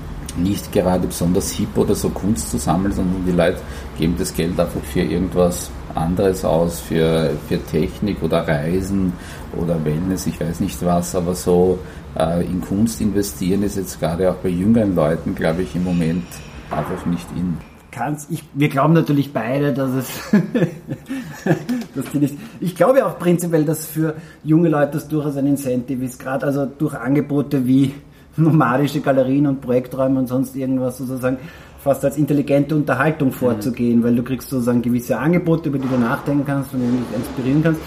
nicht 0.41 0.73
gerade 0.73 1.07
besonders 1.07 1.53
hip 1.53 1.77
oder 1.77 1.95
so 1.95 2.09
Kunst 2.11 2.51
zu 2.51 2.59
sammeln, 2.59 2.93
sondern 2.93 3.25
die 3.27 3.33
Leute 3.33 3.59
geben 3.99 4.15
das 4.19 4.35
Geld 4.35 4.59
einfach 4.59 4.83
für 4.83 5.03
irgendwas 5.03 5.71
anderes 5.95 6.45
aus, 6.45 6.81
für, 6.81 7.31
für 7.49 7.59
Technik 7.65 8.23
oder 8.23 8.47
Reisen 8.47 9.13
oder 9.57 9.85
Wellness, 9.85 10.27
ich 10.27 10.41
weiß 10.41 10.61
nicht 10.61 10.85
was, 10.85 11.15
aber 11.15 11.35
so 11.35 11.79
äh, 12.19 12.45
in 12.45 12.61
Kunst 12.61 13.01
investieren 13.01 13.63
ist 13.63 13.77
jetzt 13.77 14.01
gerade 14.01 14.31
auch 14.31 14.37
bei 14.37 14.49
jüngeren 14.49 14.95
Leuten, 14.95 15.35
glaube 15.35 15.63
ich, 15.63 15.75
im 15.75 15.85
Moment 15.85 16.27
einfach 16.71 17.07
nicht 17.07 17.27
in. 17.37 17.57
kannst. 17.91 18.31
Ich, 18.31 18.43
wir 18.55 18.69
glauben 18.69 18.95
natürlich 18.95 19.33
beide, 19.33 19.73
dass 19.73 19.91
es, 19.91 20.09
dass 21.95 22.11
die 22.13 22.19
nicht, 22.19 22.37
ich 22.61 22.75
glaube 22.75 23.07
auch 23.07 23.19
prinzipiell, 23.19 23.65
dass 23.65 23.87
für 23.87 24.15
junge 24.43 24.69
Leute 24.69 24.93
das 24.93 25.09
durchaus 25.09 25.37
ein 25.37 25.47
Incentive 25.47 26.05
ist, 26.05 26.19
gerade 26.19 26.47
also 26.47 26.67
durch 26.67 26.95
Angebote 26.95 27.67
wie 27.67 27.95
nomadische 28.37 29.01
Galerien 29.01 29.47
und 29.47 29.61
Projekträume 29.61 30.19
und 30.19 30.27
sonst 30.27 30.57
irgendwas 30.57 30.99
sozusagen 30.99 31.39
fast 31.85 32.03
als 32.03 32.17
intelligente 32.17 32.75
Unterhaltung 32.75 33.31
vorzugehen, 33.31 33.99
mhm. 33.99 34.05
weil 34.05 34.17
du 34.17 34.23
kriegst 34.23 34.49
sozusagen 34.49 34.81
gewisse 34.81 35.19
Angebote, 35.19 35.69
über 35.69 35.79
die 35.79 35.87
du 35.87 35.99
nachdenken 35.99 36.45
kannst, 36.47 36.71
von 36.71 36.81
denen 36.81 36.97
dich 36.97 37.17
inspirieren 37.19 37.63
kannst. 37.63 37.81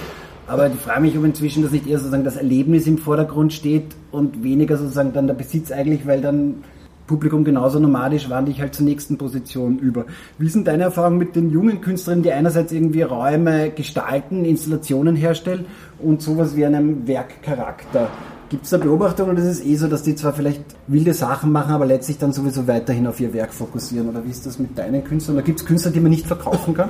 Aber 0.46 0.68
ich 0.68 0.76
frage 0.76 1.02
mich, 1.02 1.18
ob 1.18 1.26
inzwischen 1.26 1.64
das 1.64 1.72
nicht 1.72 1.88
eher 1.88 1.98
sozusagen 1.98 2.24
das 2.24 2.38
Erlebnis 2.38 2.86
im 2.86 3.00
Vordergrund 3.00 3.52
steht 3.52 3.96
und 4.12 4.44
weniger 4.44 4.78
sozusagen 4.78 5.12
dann 5.14 5.26
der 5.26 5.34
Besitz 5.34 5.72
eigentlich, 5.72 6.06
weil 6.06 6.22
dann 6.22 6.64
Publikum 7.08 7.44
genauso 7.44 7.80
nomadisch 7.80 8.30
wandere 8.30 8.54
ich 8.54 8.62
halt 8.62 8.76
zur 8.76 8.86
nächsten 8.86 9.18
Position 9.18 9.80
über. 9.80 10.06
Wie 10.38 10.50
sind 10.50 10.68
deine 10.68 10.84
Erfahrungen 10.84 11.18
mit 11.18 11.36
den 11.36 11.50
jungen 11.50 11.82
Künstlerinnen, 11.82 12.24
die 12.24 12.32
einerseits 12.32 12.74
irgendwie 12.74 13.02
Räume 13.02 13.72
gestalten, 13.72 14.44
Installationen 14.44 15.16
herstellen 15.16 15.66
und 16.00 16.22
sowas 16.22 16.56
wie 16.56 16.66
einem 16.66 17.08
Werkcharakter? 17.08 18.10
Gibt 18.50 18.66
es 18.66 18.70
da 18.70 18.78
Beobachtungen 18.78 19.32
oder 19.32 19.40
ist 19.40 19.60
es 19.60 19.66
eh 19.66 19.76
so, 19.76 19.88
dass 19.88 20.04
die 20.04 20.16
zwar 20.16 20.34
vielleicht 20.34 20.64
wilde 20.88 21.14
Sachen 21.14 21.52
machen, 21.52 21.72
aber 21.74 21.86
letztlich 21.86 22.18
dann 22.18 22.32
sowieso 22.32 22.68
weiterhin 22.68 23.08
auf 23.08 23.20
ihr 23.20 23.34
Werk 23.34 23.54
fokussieren? 23.54 24.10
Oder 24.10 24.24
wie 24.24 24.30
ist 24.30 24.46
das 24.46 24.60
mit 24.60 24.78
deinen 24.78 25.04
Künstlern? 25.04 25.38
Oder 25.38 25.46
gibt 25.46 25.60
es 25.60 25.66
Künstler, 25.66 25.92
die 25.92 26.00
man 26.00 26.12
nicht 26.12 26.28
verkaufen 26.28 26.74
kann? 26.74 26.90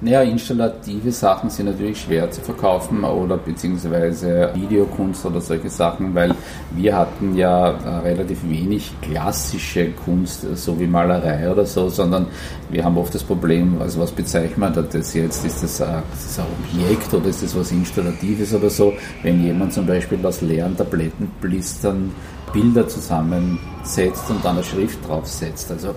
Naja, 0.00 0.22
installative 0.22 1.10
Sachen 1.10 1.48
sind 1.48 1.66
natürlich 1.66 2.02
schwer 2.02 2.30
zu 2.30 2.42
verkaufen 2.42 3.02
oder 3.02 3.38
beziehungsweise 3.38 4.50
Videokunst 4.54 5.24
oder 5.24 5.40
solche 5.40 5.70
Sachen, 5.70 6.14
weil 6.14 6.34
wir 6.74 6.94
hatten 6.94 7.34
ja 7.34 7.70
äh, 7.70 7.88
relativ 8.00 8.46
wenig 8.46 8.92
klassische 9.00 9.90
Kunst, 9.92 10.46
so 10.56 10.78
wie 10.78 10.86
Malerei 10.86 11.50
oder 11.50 11.64
so, 11.64 11.88
sondern 11.88 12.26
wir 12.68 12.84
haben 12.84 12.98
oft 12.98 13.14
das 13.14 13.24
Problem, 13.24 13.80
also 13.80 14.00
was 14.00 14.12
bezeichnet 14.12 14.58
man 14.58 14.74
das 14.74 15.14
jetzt? 15.14 15.46
Ist 15.46 15.62
das, 15.62 15.80
ein, 15.80 16.02
ist 16.12 16.26
das 16.26 16.38
ein 16.40 16.46
Objekt 16.74 17.14
oder 17.14 17.28
ist 17.28 17.42
das 17.42 17.56
was 17.56 17.72
Installatives 17.72 18.52
oder 18.52 18.68
so? 18.68 18.92
Wenn 19.22 19.42
jemand 19.42 19.72
zum 19.72 19.86
Beispiel 19.86 20.24
aus 20.26 20.42
leeren 20.42 20.76
Tablettenblistern 20.76 22.12
Bilder 22.52 22.86
zusammensetzt 22.86 24.30
und 24.30 24.44
dann 24.44 24.56
eine 24.56 24.64
Schrift 24.64 25.06
draufsetzt. 25.06 25.70
Also, 25.70 25.94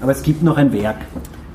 Aber 0.00 0.12
es 0.12 0.22
gibt 0.22 0.42
noch 0.42 0.56
ein 0.56 0.72
Werk. 0.72 0.98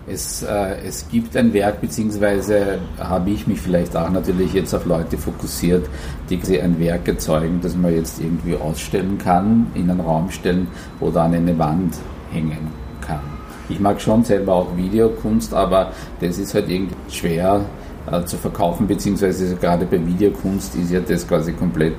Es, 0.10 0.42
äh, 0.42 0.76
es 0.88 1.10
gibt 1.10 1.36
ein 1.36 1.54
Werk, 1.54 1.82
beziehungsweise 1.82 2.80
habe 2.98 3.30
ich 3.32 3.46
mich 3.46 3.60
vielleicht 3.60 3.96
auch 3.96 4.10
natürlich 4.10 4.54
jetzt 4.54 4.74
auf 4.74 4.86
Leute 4.86 5.18
fokussiert, 5.18 5.86
die 6.30 6.62
ein 6.62 6.80
Werk 6.80 7.10
erzeugen, 7.10 7.60
das 7.62 7.76
man 7.76 7.94
jetzt 7.94 8.22
irgendwie 8.22 8.56
ausstellen 8.56 9.18
kann, 9.18 9.68
in 9.76 9.90
einen 9.92 10.00
Raum 10.00 10.32
stellen 10.32 10.68
oder 11.02 11.24
an 11.24 11.34
eine 11.34 11.60
Wand 11.60 11.96
hängen 12.32 12.70
kann. 13.02 13.20
Ich 13.68 13.82
mag 13.82 14.00
schon 14.00 14.24
selber 14.24 14.54
auch 14.54 14.78
Videokunst, 14.78 15.54
aber 15.54 15.92
das 16.22 16.38
ist 16.38 16.54
halt 16.54 16.70
irgendwie 16.70 16.96
schwer 17.12 17.66
äh, 18.10 18.24
zu 18.24 18.38
verkaufen, 18.38 18.88
beziehungsweise 18.88 19.58
gerade 19.58 19.86
bei 19.86 20.00
Videokunst 20.06 20.74
ist 20.76 20.90
ja 20.90 21.02
das 21.02 21.28
quasi 21.28 21.52
komplett 21.52 21.98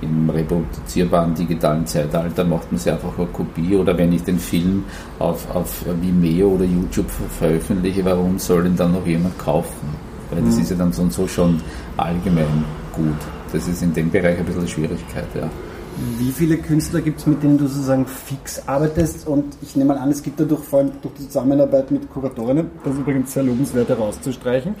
im 0.00 0.30
reproduzierbaren 0.30 1.34
digitalen 1.34 1.86
Zeitalter 1.86 2.44
macht 2.44 2.70
man 2.70 2.78
sich 2.78 2.92
einfach 2.92 3.16
eine 3.18 3.26
Kopie 3.28 3.76
oder 3.76 3.96
wenn 3.96 4.12
ich 4.12 4.22
den 4.22 4.38
Film 4.38 4.84
auf, 5.18 5.54
auf 5.54 5.84
Vimeo 6.00 6.50
oder 6.50 6.64
YouTube 6.64 7.10
veröffentliche, 7.10 8.04
warum 8.04 8.38
soll 8.38 8.66
ihn 8.66 8.76
dann 8.76 8.92
noch 8.92 9.06
jemand 9.06 9.38
kaufen? 9.38 9.88
Weil 10.30 10.42
das 10.42 10.56
mhm. 10.56 10.62
ist 10.62 10.70
ja 10.70 10.76
dann 10.76 10.92
so 10.92 11.02
und 11.02 11.12
so 11.12 11.26
schon 11.26 11.60
allgemein 11.96 12.64
gut. 12.92 13.16
Das 13.52 13.66
ist 13.66 13.82
in 13.82 13.92
dem 13.92 14.10
Bereich 14.10 14.38
ein 14.38 14.44
bisschen 14.44 14.60
eine 14.60 14.68
Schwierigkeit, 14.68 15.26
ja. 15.34 15.48
Wie 16.18 16.30
viele 16.30 16.58
Künstler 16.58 17.00
gibt 17.00 17.18
es, 17.18 17.26
mit 17.26 17.42
denen 17.42 17.58
du 17.58 17.66
sozusagen 17.66 18.06
fix 18.06 18.62
arbeitest? 18.68 19.26
Und 19.26 19.56
ich 19.62 19.74
nehme 19.74 19.94
mal 19.94 20.00
an, 20.00 20.10
es 20.10 20.22
gibt 20.22 20.38
dadurch 20.38 20.62
vor 20.62 20.80
allem 20.80 20.92
durch 21.02 21.14
die 21.14 21.26
Zusammenarbeit 21.26 21.90
mit 21.90 22.08
Kuratorinnen, 22.08 22.70
das 22.84 22.94
ist 22.94 23.00
übrigens 23.00 23.32
sehr 23.32 23.42
lobenswert 23.42 23.88
herauszustreichen, 23.88 24.76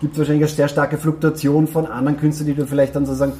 gibt 0.00 0.14
es 0.14 0.18
wahrscheinlich 0.18 0.44
eine 0.44 0.54
sehr 0.54 0.68
starke 0.68 0.96
Fluktuation 0.96 1.66
von 1.66 1.86
anderen 1.86 2.18
Künstlern, 2.18 2.46
die 2.46 2.54
du 2.54 2.66
vielleicht 2.66 2.96
dann 2.96 3.04
sozusagen 3.04 3.34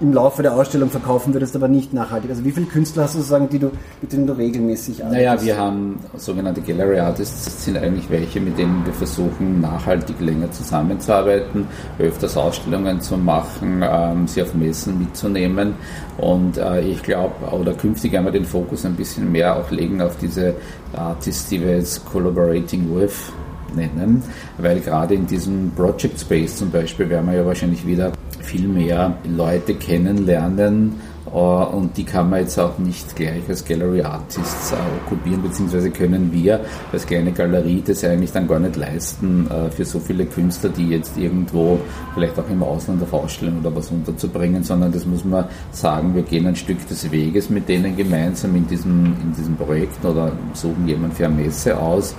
im 0.00 0.12
Laufe 0.12 0.42
der 0.42 0.54
Ausstellung 0.54 0.88
verkaufen 0.88 1.34
würdest, 1.34 1.54
aber 1.54 1.68
nicht 1.68 1.92
nachhaltig. 1.92 2.30
Also 2.30 2.44
wie 2.44 2.52
viele 2.52 2.66
Künstler 2.66 3.04
hast 3.04 3.14
du 3.14 3.18
sozusagen, 3.18 3.48
die 3.48 3.58
du, 3.58 3.70
mit 4.00 4.12
denen 4.12 4.26
du 4.26 4.32
regelmäßig 4.32 5.04
arbeitest? 5.04 5.26
Naja, 5.26 5.42
wir 5.42 5.58
haben 5.58 5.98
sogenannte 6.16 6.62
Gallery 6.62 6.98
Artists, 6.98 7.44
das 7.44 7.64
sind 7.64 7.76
eigentlich 7.76 8.08
welche, 8.08 8.40
mit 8.40 8.58
denen 8.58 8.84
wir 8.84 8.94
versuchen, 8.94 9.60
nachhaltig 9.60 10.18
länger 10.20 10.50
zusammenzuarbeiten, 10.50 11.66
öfters 11.98 12.36
Ausstellungen 12.36 13.00
zu 13.00 13.16
machen, 13.18 13.82
ähm, 13.82 14.26
sie 14.26 14.42
auf 14.42 14.54
Messen 14.54 14.98
mitzunehmen. 14.98 15.74
Und 16.16 16.56
äh, 16.56 16.80
ich 16.80 17.02
glaube, 17.02 17.34
oder 17.52 17.74
künftig 17.74 18.12
wir 18.12 18.30
den 18.30 18.44
Fokus 18.44 18.84
ein 18.84 18.94
bisschen 18.94 19.30
mehr 19.30 19.56
auch 19.56 19.70
legen 19.70 20.00
auf 20.00 20.16
diese 20.16 20.54
Artists, 20.94 21.48
die 21.48 21.60
wir 21.60 21.76
jetzt 21.76 22.04
collaborating 22.06 22.94
with 22.94 23.32
nennen, 23.74 24.22
weil 24.58 24.80
gerade 24.80 25.14
in 25.14 25.26
diesem 25.26 25.70
Project 25.76 26.20
Space 26.20 26.56
zum 26.56 26.70
Beispiel 26.70 27.08
werden 27.08 27.30
wir 27.30 27.38
ja 27.38 27.46
wahrscheinlich 27.46 27.86
wieder 27.86 28.12
viel 28.42 28.68
mehr 28.68 29.16
Leute 29.24 29.74
kennenlernen 29.74 31.00
äh, 31.32 31.36
und 31.36 31.96
die 31.96 32.04
kann 32.04 32.30
man 32.30 32.40
jetzt 32.40 32.58
auch 32.58 32.78
nicht 32.78 33.14
gleich 33.14 33.42
als 33.48 33.64
Gallery 33.64 34.02
Artists 34.02 34.72
äh, 34.72 34.76
okkupieren, 35.04 35.42
beziehungsweise 35.42 35.90
können 35.90 36.32
wir 36.32 36.60
als 36.92 37.06
kleine 37.06 37.32
Galerie 37.32 37.82
das 37.84 38.04
eigentlich 38.04 38.32
dann 38.32 38.48
gar 38.48 38.58
nicht 38.58 38.76
leisten, 38.76 39.48
äh, 39.50 39.70
für 39.70 39.84
so 39.84 40.00
viele 40.00 40.26
Künstler, 40.26 40.70
die 40.70 40.88
jetzt 40.88 41.16
irgendwo 41.16 41.78
vielleicht 42.14 42.38
auch 42.38 42.48
im 42.50 42.62
Ausland 42.62 43.02
auf 43.02 43.12
Ausstellung 43.12 43.60
oder 43.60 43.74
was 43.74 43.90
unterzubringen, 43.90 44.62
sondern 44.62 44.92
das 44.92 45.06
muss 45.06 45.24
man 45.24 45.44
sagen, 45.72 46.14
wir 46.14 46.22
gehen 46.22 46.46
ein 46.46 46.56
Stück 46.56 46.86
des 46.88 47.10
Weges 47.10 47.50
mit 47.50 47.68
denen 47.68 47.96
gemeinsam 47.96 48.56
in 48.56 48.66
diesem, 48.66 49.16
in 49.22 49.32
diesem 49.36 49.56
Projekt 49.56 50.04
oder 50.04 50.32
suchen 50.54 50.86
jemanden 50.88 51.16
für 51.16 51.26
eine 51.26 51.34
Messe 51.34 51.78
aus. 51.78 52.14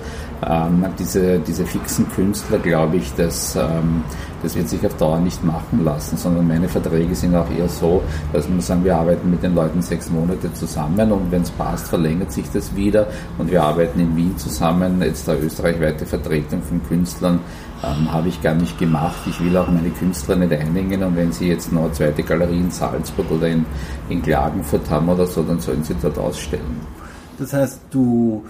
Ähm, 0.48 0.84
diese, 0.98 1.38
diese 1.38 1.64
fixen 1.64 2.08
Künstler, 2.10 2.58
glaube 2.58 2.96
ich, 2.96 3.12
dass 3.14 3.54
ähm, 3.54 4.02
das 4.42 4.54
wird 4.54 4.68
sich 4.68 4.84
auf 4.86 4.96
Dauer 4.96 5.20
nicht 5.20 5.42
machen 5.44 5.84
lassen, 5.84 6.16
sondern 6.16 6.46
meine 6.46 6.68
Verträge 6.68 7.14
sind 7.14 7.34
auch 7.34 7.50
eher 7.50 7.68
so, 7.68 8.02
dass 8.32 8.48
wir 8.48 8.60
sagen, 8.60 8.84
wir 8.84 8.96
arbeiten 8.96 9.30
mit 9.30 9.42
den 9.42 9.54
Leuten 9.54 9.82
sechs 9.82 10.10
Monate 10.10 10.52
zusammen 10.52 11.12
und 11.12 11.30
wenn 11.30 11.42
es 11.42 11.50
passt, 11.50 11.88
verlängert 11.88 12.32
sich 12.32 12.50
das 12.52 12.74
wieder 12.74 13.06
und 13.38 13.50
wir 13.50 13.62
arbeiten 13.62 14.00
in 14.00 14.16
Wien 14.16 14.36
zusammen. 14.36 15.00
Jetzt 15.02 15.28
eine 15.28 15.40
österreichweite 15.40 16.06
Vertretung 16.06 16.62
von 16.62 16.82
Künstlern 16.86 17.40
ähm, 17.82 18.12
habe 18.12 18.28
ich 18.28 18.42
gar 18.42 18.54
nicht 18.54 18.78
gemacht. 18.78 19.20
Ich 19.26 19.42
will 19.42 19.56
auch 19.56 19.68
meine 19.68 19.90
Künstler 19.90 20.36
nicht 20.36 20.52
einengen 20.52 21.02
und 21.02 21.16
wenn 21.16 21.32
sie 21.32 21.48
jetzt 21.48 21.72
noch 21.72 21.84
eine 21.84 21.92
zweite 21.92 22.22
Galerie 22.22 22.58
in 22.58 22.70
Salzburg 22.70 23.30
oder 23.30 23.48
in, 23.48 23.64
in 24.08 24.22
Klagenfurt 24.22 24.88
haben 24.90 25.08
oder 25.08 25.26
so, 25.26 25.42
dann 25.42 25.60
sollen 25.60 25.82
sie 25.84 25.94
dort 26.00 26.18
ausstellen. 26.18 26.80
Das 27.38 27.52
heißt, 27.52 27.80
du 27.90 28.44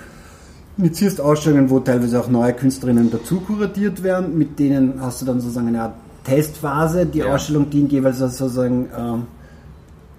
initiierst 0.79 1.21
Ausstellungen, 1.21 1.71
wo 1.71 1.81
teilweise 1.81 2.21
auch 2.21 2.29
neue 2.29 2.53
Künstlerinnen 2.53 3.11
dazu 3.11 3.41
kuratiert 3.41 4.03
werden. 4.03 4.37
Mit 4.39 4.59
denen 4.59 5.01
hast 5.01 5.23
du 5.23 5.27
dann 5.27 5.41
sozusagen 5.41 5.69
eine 5.69 5.83
Art 5.83 5.95
Testphase. 6.25 7.07
Die 7.07 7.19
ja. 7.19 7.35
Ausstellung 7.35 7.71
dient 7.71 7.93
jeweils 7.93 8.19
sozusagen 8.19 8.87
äh, 8.87 9.19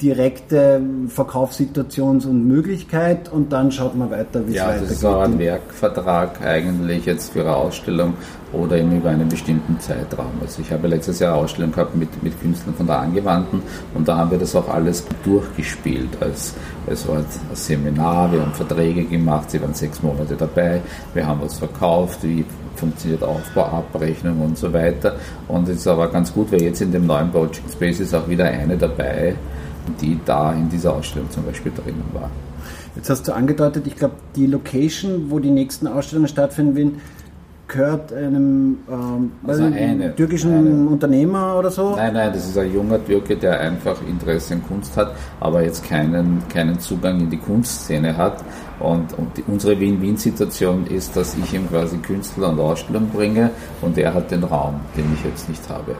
direkte 0.03 0.81
Verkaufssituations- 1.07 2.27
und 2.27 2.45
Möglichkeit 2.45 3.31
und 3.31 3.53
dann 3.53 3.72
schaut 3.72 3.95
man 3.95 4.12
weiter, 4.12 4.45
wie 4.45 4.51
es 4.51 4.57
ja, 4.57 4.67
weitergeht. 4.67 4.81
Ja, 4.81 4.89
das 4.89 4.98
ist 4.98 5.05
auch 5.05 5.22
ein 5.22 5.39
Werkvertrag 5.39 6.41
eigentlich 6.45 7.05
jetzt 7.05 7.31
für 7.31 7.41
eine 7.41 7.55
Ausstellung 7.55 8.13
oder 8.51 8.77
eben 8.77 8.98
über 8.98 9.10
einen 9.10 9.29
bestimmten 9.29 9.79
Zeitraum. 9.79 10.31
Also 10.41 10.62
ich 10.62 10.72
habe 10.72 10.89
letztes 10.89 11.19
Jahr 11.19 11.36
eine 11.36 11.43
Ausstellung 11.43 11.72
gehabt 11.72 11.95
mit, 11.95 12.22
mit 12.22 12.39
Künstlern 12.41 12.75
von 12.75 12.86
der 12.86 13.00
Angewandten 13.00 13.62
und 13.93 14.05
da 14.05 14.17
haben 14.17 14.31
wir 14.31 14.38
das 14.38 14.53
auch 14.57 14.67
alles 14.67 15.05
durchgespielt. 15.24 16.10
Als, 16.19 16.53
es 16.86 17.07
war 17.07 17.17
ein 17.17 17.25
Seminar, 17.53 18.29
wir 18.31 18.41
haben 18.41 18.53
Verträge 18.53 19.05
gemacht, 19.05 19.51
sie 19.51 19.62
waren 19.62 19.74
sechs 19.74 20.03
Monate 20.03 20.36
dabei, 20.36 20.81
wir 21.13 21.25
haben 21.25 21.39
was 21.41 21.57
verkauft, 21.57 22.19
wie 22.24 22.43
funktioniert 22.75 23.24
Aufbau, 23.24 23.63
Abrechnung 23.63 24.41
und 24.41 24.57
so 24.57 24.74
weiter. 24.74 25.15
Und 25.48 25.69
es 25.69 25.77
ist 25.77 25.88
aber 25.88 26.10
ganz 26.10 26.33
gut, 26.33 26.51
weil 26.51 26.62
jetzt 26.62 26.81
in 26.81 26.91
dem 26.91 27.05
neuen 27.05 27.31
Project 27.31 27.72
Space 27.72 28.01
ist 28.01 28.13
auch 28.13 28.27
wieder 28.27 28.45
eine 28.45 28.75
dabei, 28.75 29.36
die 30.02 30.20
da 30.25 30.54
in 30.54 30.70
dieser 30.70 30.94
Ausstellung 30.94 31.30
zum 31.32 31.46
Beispiel 31.46 31.72
drinnen 31.72 32.06
war. 32.13 32.30
Jetzt 32.96 33.10
hast 33.10 33.28
du 33.28 33.34
angedeutet, 33.34 33.88
ich 33.88 33.96
glaube, 33.96 34.16
die 34.36 34.46
Location, 34.46 35.30
wo 35.30 35.40
die 35.40 35.50
nächsten 35.50 35.88
Ausstellungen 35.88 36.28
stattfinden 36.28 36.75
werden, 36.75 37.02
gehört 37.68 38.13
einem 38.13 38.78
ähm, 38.90 39.32
also 39.46 39.63
eine, 39.63 40.16
türkischen 40.16 40.54
eine. 40.54 40.90
Unternehmer 40.90 41.58
oder 41.58 41.72
so? 41.72 41.96
Nein, 41.96 42.13
nein, 42.13 42.32
das 42.32 42.48
ist 42.48 42.58
ein 42.58 42.72
junger 42.72 43.04
Türke, 43.04 43.36
der 43.36 43.60
einfach 43.60 43.98
Interesse 44.08 44.54
an 44.54 44.63
Kunst 44.68 44.96
hat, 44.96 45.16
aber 45.40 45.63
jetzt 45.63 45.84
keinen, 45.88 46.44
keinen 46.50 46.80
Zugang 46.80 47.20
in 47.22 47.30
die 47.30 47.38
Kunstszene 47.38 48.16
hat. 48.16 48.44
Und, 48.80 49.18
und 49.18 49.38
die, 49.38 49.44
unsere 49.48 49.80
Win-Win-Situation 49.80 50.86
ist, 50.88 51.16
dass 51.16 51.36
ich 51.36 51.54
ihm 51.54 51.68
quasi 51.70 51.98
Künstler 51.98 52.50
und 52.50 52.60
Ausstellung 52.60 53.10
bringe 53.10 53.50
und 53.82 53.98
er 53.98 54.13
hat 54.13 54.30
den 54.30 54.44
Raum, 54.44 54.82
den 54.96 55.06
ich 55.13 55.24
jetzt 55.24 55.50
nicht 55.50 55.68
habe. 55.70 55.96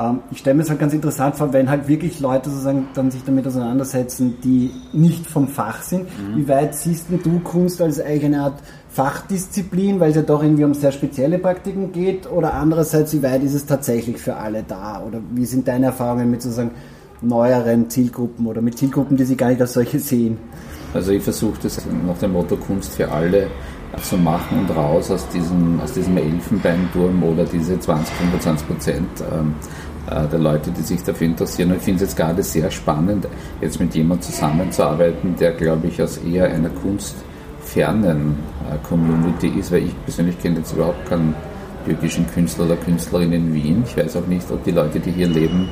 Ähm, 0.00 0.20
ich 0.30 0.38
stelle 0.38 0.56
mir 0.56 0.62
es 0.62 0.70
halt 0.70 0.80
ganz 0.80 0.94
interessant 0.94 1.36
vor, 1.36 1.52
wenn 1.52 1.68
halt 1.68 1.86
wirklich 1.86 2.20
Leute 2.20 2.50
sozusagen 2.50 2.88
dann 2.94 3.10
sich 3.10 3.22
damit 3.24 3.46
auseinandersetzen, 3.46 4.38
die 4.42 4.70
nicht 4.92 5.26
vom 5.26 5.48
Fach 5.48 5.82
sind. 5.82 6.04
Mhm. 6.04 6.36
Wie 6.36 6.48
weit 6.48 6.74
siehst 6.74 7.06
du 7.10 7.40
Kunst 7.40 7.82
als 7.82 8.00
eine 8.00 8.42
Art 8.42 8.62
Fachdisziplin, 8.88 10.00
weil 10.00 10.10
es 10.10 10.16
ja 10.16 10.22
doch 10.22 10.42
irgendwie 10.42 10.64
um 10.64 10.74
sehr 10.74 10.92
spezielle 10.92 11.38
Praktiken 11.38 11.92
geht? 11.92 12.30
Oder 12.30 12.54
andererseits, 12.54 13.12
wie 13.12 13.22
weit 13.22 13.42
ist 13.42 13.54
es 13.54 13.66
tatsächlich 13.66 14.18
für 14.18 14.36
alle 14.36 14.64
da? 14.66 15.02
Oder 15.06 15.20
wie 15.34 15.44
sind 15.44 15.68
deine 15.68 15.86
Erfahrungen 15.86 16.30
mit 16.30 16.42
sozusagen 16.42 16.70
neueren 17.22 17.90
Zielgruppen 17.90 18.46
oder 18.46 18.62
mit 18.62 18.78
Zielgruppen, 18.78 19.16
die 19.16 19.24
sie 19.24 19.36
gar 19.36 19.50
nicht 19.50 19.60
als 19.60 19.74
solche 19.74 19.98
sehen? 19.98 20.38
Also 20.94 21.12
ich 21.12 21.22
versuche 21.22 21.58
das 21.62 21.80
nach 22.06 22.18
dem 22.18 22.32
Motto 22.32 22.56
Kunst 22.56 22.94
für 22.94 23.10
alle 23.10 23.48
zu 24.02 24.16
machen 24.16 24.60
und 24.60 24.76
raus 24.76 25.10
aus 25.10 25.28
diesem, 25.28 25.80
aus 25.80 25.92
diesem 25.92 26.16
Elfenbeinturm 26.16 27.22
oder 27.22 27.44
diese 27.44 27.78
20, 27.78 28.14
25 28.14 28.68
Prozent 28.68 29.08
ähm, 29.32 29.54
äh, 29.58 29.89
der 30.06 30.38
Leute, 30.38 30.70
die 30.70 30.82
sich 30.82 31.02
dafür 31.02 31.26
interessieren. 31.26 31.70
Und 31.70 31.78
ich 31.78 31.82
finde 31.82 32.04
es 32.04 32.10
jetzt 32.10 32.16
gerade 32.16 32.42
sehr 32.42 32.70
spannend, 32.70 33.26
jetzt 33.60 33.80
mit 33.80 33.94
jemandem 33.94 34.22
zusammenzuarbeiten, 34.22 35.36
der, 35.36 35.52
glaube 35.52 35.88
ich, 35.88 36.02
aus 36.02 36.18
eher 36.18 36.46
einer 36.46 36.70
kunstfernen 36.70 38.38
äh, 38.68 38.86
Community 38.88 39.48
ist, 39.58 39.72
weil 39.72 39.84
ich 39.84 40.04
persönlich 40.04 40.38
kenne 40.40 40.58
jetzt 40.58 40.72
überhaupt 40.72 41.08
keinen 41.08 41.34
türkischen 41.84 42.26
Künstler 42.26 42.66
oder 42.66 42.76
Künstlerin 42.76 43.32
in 43.32 43.54
Wien. 43.54 43.84
Ich 43.86 43.96
weiß 43.96 44.16
auch 44.16 44.26
nicht, 44.26 44.50
ob 44.50 44.62
die 44.64 44.72
Leute, 44.72 45.00
die 45.00 45.10
hier 45.12 45.28
leben, 45.28 45.68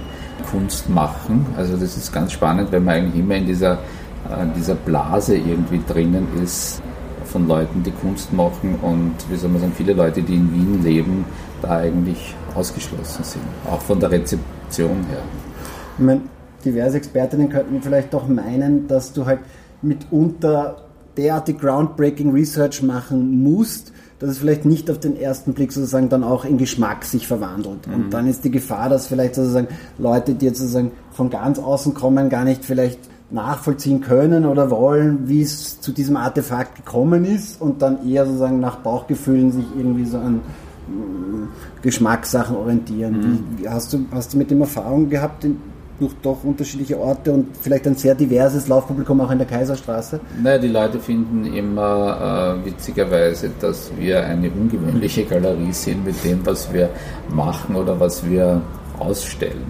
Kunst 0.50 0.88
machen. 0.88 1.46
Also 1.56 1.76
das 1.76 1.96
ist 1.96 2.12
ganz 2.12 2.32
spannend, 2.32 2.72
weil 2.72 2.80
man 2.80 2.94
eigentlich 2.94 3.22
immer 3.22 3.34
in 3.34 3.46
dieser, 3.46 3.72
äh, 3.72 4.46
dieser 4.56 4.74
Blase 4.74 5.36
irgendwie 5.36 5.80
drinnen 5.86 6.26
ist 6.42 6.82
von 7.28 7.46
Leuten, 7.46 7.82
die 7.82 7.90
Kunst 7.90 8.32
machen 8.32 8.76
und 8.82 9.14
wie 9.30 9.36
soll 9.36 9.50
man 9.50 9.60
sagen, 9.60 9.72
viele 9.76 9.92
Leute, 9.92 10.22
die 10.22 10.34
in 10.34 10.52
Wien 10.52 10.82
leben, 10.82 11.24
da 11.62 11.78
eigentlich 11.78 12.34
ausgeschlossen 12.54 13.24
sind, 13.24 13.42
auch 13.70 13.80
von 13.80 14.00
der 14.00 14.10
Rezeption 14.10 15.04
her. 15.10 15.22
Ich 15.98 16.04
meine, 16.04 16.22
diverse 16.64 16.96
Expertinnen 16.96 17.48
könnten 17.48 17.82
vielleicht 17.82 18.12
doch 18.14 18.28
meinen, 18.28 18.86
dass 18.88 19.12
du 19.12 19.26
halt 19.26 19.40
mitunter 19.82 20.76
derartig 21.16 21.58
groundbreaking 21.58 22.32
Research 22.32 22.82
machen 22.82 23.42
musst, 23.42 23.92
dass 24.18 24.30
es 24.30 24.38
vielleicht 24.38 24.64
nicht 24.64 24.90
auf 24.90 24.98
den 24.98 25.16
ersten 25.16 25.52
Blick 25.52 25.72
sozusagen 25.72 26.08
dann 26.08 26.24
auch 26.24 26.44
in 26.44 26.58
Geschmack 26.58 27.04
sich 27.04 27.26
verwandelt. 27.26 27.86
Mhm. 27.86 27.94
Und 27.94 28.10
dann 28.10 28.26
ist 28.26 28.44
die 28.44 28.50
Gefahr, 28.50 28.88
dass 28.88 29.06
vielleicht 29.06 29.34
sozusagen 29.34 29.68
Leute, 29.98 30.34
die 30.34 30.46
jetzt 30.46 30.58
sozusagen 30.58 30.92
von 31.12 31.30
ganz 31.30 31.58
außen 31.58 31.94
kommen, 31.94 32.28
gar 32.28 32.44
nicht 32.44 32.64
vielleicht 32.64 32.98
nachvollziehen 33.30 34.00
können 34.00 34.46
oder 34.46 34.70
wollen, 34.70 35.28
wie 35.28 35.42
es 35.42 35.80
zu 35.80 35.92
diesem 35.92 36.16
Artefakt 36.16 36.76
gekommen 36.76 37.24
ist 37.24 37.60
und 37.60 37.82
dann 37.82 38.08
eher 38.08 38.24
sozusagen 38.24 38.60
nach 38.60 38.76
Bauchgefühlen 38.76 39.52
sich 39.52 39.66
irgendwie 39.76 40.06
so 40.06 40.18
an 40.18 40.36
mm, 40.88 41.48
Geschmackssachen 41.82 42.56
orientieren. 42.56 43.12
Mhm. 43.12 43.44
Wie, 43.58 43.68
hast, 43.68 43.92
du, 43.92 44.06
hast 44.12 44.32
du 44.32 44.38
mit 44.38 44.50
dem 44.50 44.62
Erfahrung 44.62 45.10
gehabt, 45.10 45.44
in, 45.44 45.58
durch 46.00 46.14
doch 46.22 46.44
unterschiedliche 46.44 46.98
Orte 46.98 47.32
und 47.32 47.56
vielleicht 47.60 47.86
ein 47.86 47.96
sehr 47.96 48.14
diverses 48.14 48.68
Laufpublikum 48.68 49.20
auch 49.20 49.30
in 49.30 49.38
der 49.38 49.46
Kaiserstraße? 49.46 50.20
Naja, 50.42 50.58
die 50.58 50.68
Leute 50.68 51.00
finden 51.00 51.44
immer 51.44 52.60
äh, 52.62 52.66
witzigerweise, 52.66 53.50
dass 53.60 53.90
wir 53.98 54.24
eine 54.24 54.48
ungewöhnliche 54.50 55.24
Galerie 55.24 55.72
sind 55.72 56.04
mit 56.04 56.22
dem, 56.24 56.46
was 56.46 56.72
wir 56.72 56.88
machen 57.28 57.74
oder 57.74 57.98
was 57.98 58.24
wir 58.24 58.62
ausstellen. 58.98 59.66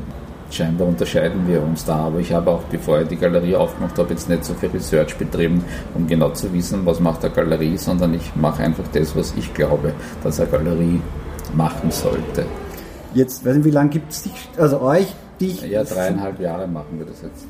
Scheinbar 0.51 0.89
unterscheiden 0.89 1.47
wir 1.47 1.63
uns 1.63 1.85
da, 1.85 1.97
aber 1.97 2.21
ich 2.21 2.33
habe 2.33 2.51
auch, 2.51 2.63
bevor 2.71 3.03
ich 3.03 3.09
die 3.09 3.17
Galerie 3.17 3.55
aufgemacht 3.55 3.99
habe, 3.99 4.11
jetzt 4.11 4.29
nicht 4.31 4.45
so 4.45 4.55
viel 4.55 4.71
Research 4.71 5.17
betrieben, 5.17 5.63
um 5.95 6.07
genau 6.07 6.31
zu 6.31 6.53
wissen, 6.55 6.87
was 6.87 7.01
macht 7.01 7.25
eine 7.25 7.35
Galerie, 7.35 7.77
sondern 7.77 8.15
ich 8.15 8.35
mache 8.35 8.63
einfach 8.63 8.85
das, 8.93 9.15
was 9.15 9.35
ich 9.37 9.53
glaube, 9.53 9.93
dass 10.23 10.41
eine 10.41 10.49
Galerie 10.49 11.03
machen 11.55 11.91
sollte. 11.91 12.47
Jetzt, 13.13 13.45
weiß 13.45 13.57
nicht, 13.57 13.65
wie 13.67 13.71
lange 13.71 13.91
gibt 13.91 14.11
es 14.11 14.23
dich, 14.23 14.49
also 14.57 14.81
euch, 14.81 15.15
dich? 15.39 15.63
Ja, 15.63 15.85
dreieinhalb 15.85 16.41
Jahre 16.41 16.67
machen 16.67 16.99
wir 16.99 17.07
das 17.07 17.21
jetzt. 17.23 17.47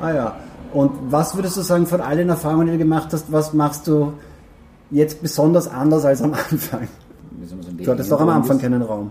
Ah 0.00 0.12
ja. 0.12 0.36
Und 0.72 0.90
was 1.08 1.36
würdest 1.36 1.56
du 1.56 1.62
sagen 1.62 1.86
von 1.86 2.00
all 2.00 2.16
den 2.16 2.28
Erfahrungen, 2.28 2.66
die 2.66 2.72
du 2.72 2.78
gemacht 2.78 3.08
hast, 3.12 3.32
was 3.32 3.52
machst 3.52 3.86
du 3.86 4.12
jetzt 4.90 5.22
besonders 5.22 5.68
anders 5.68 6.04
als 6.04 6.20
am 6.20 6.34
Anfang? 6.34 6.88
du 7.78 7.90
hattest 7.90 8.10
doch 8.12 8.20
am 8.20 8.28
Anfang 8.28 8.58
keinen 8.58 8.82
Raum. 8.82 9.10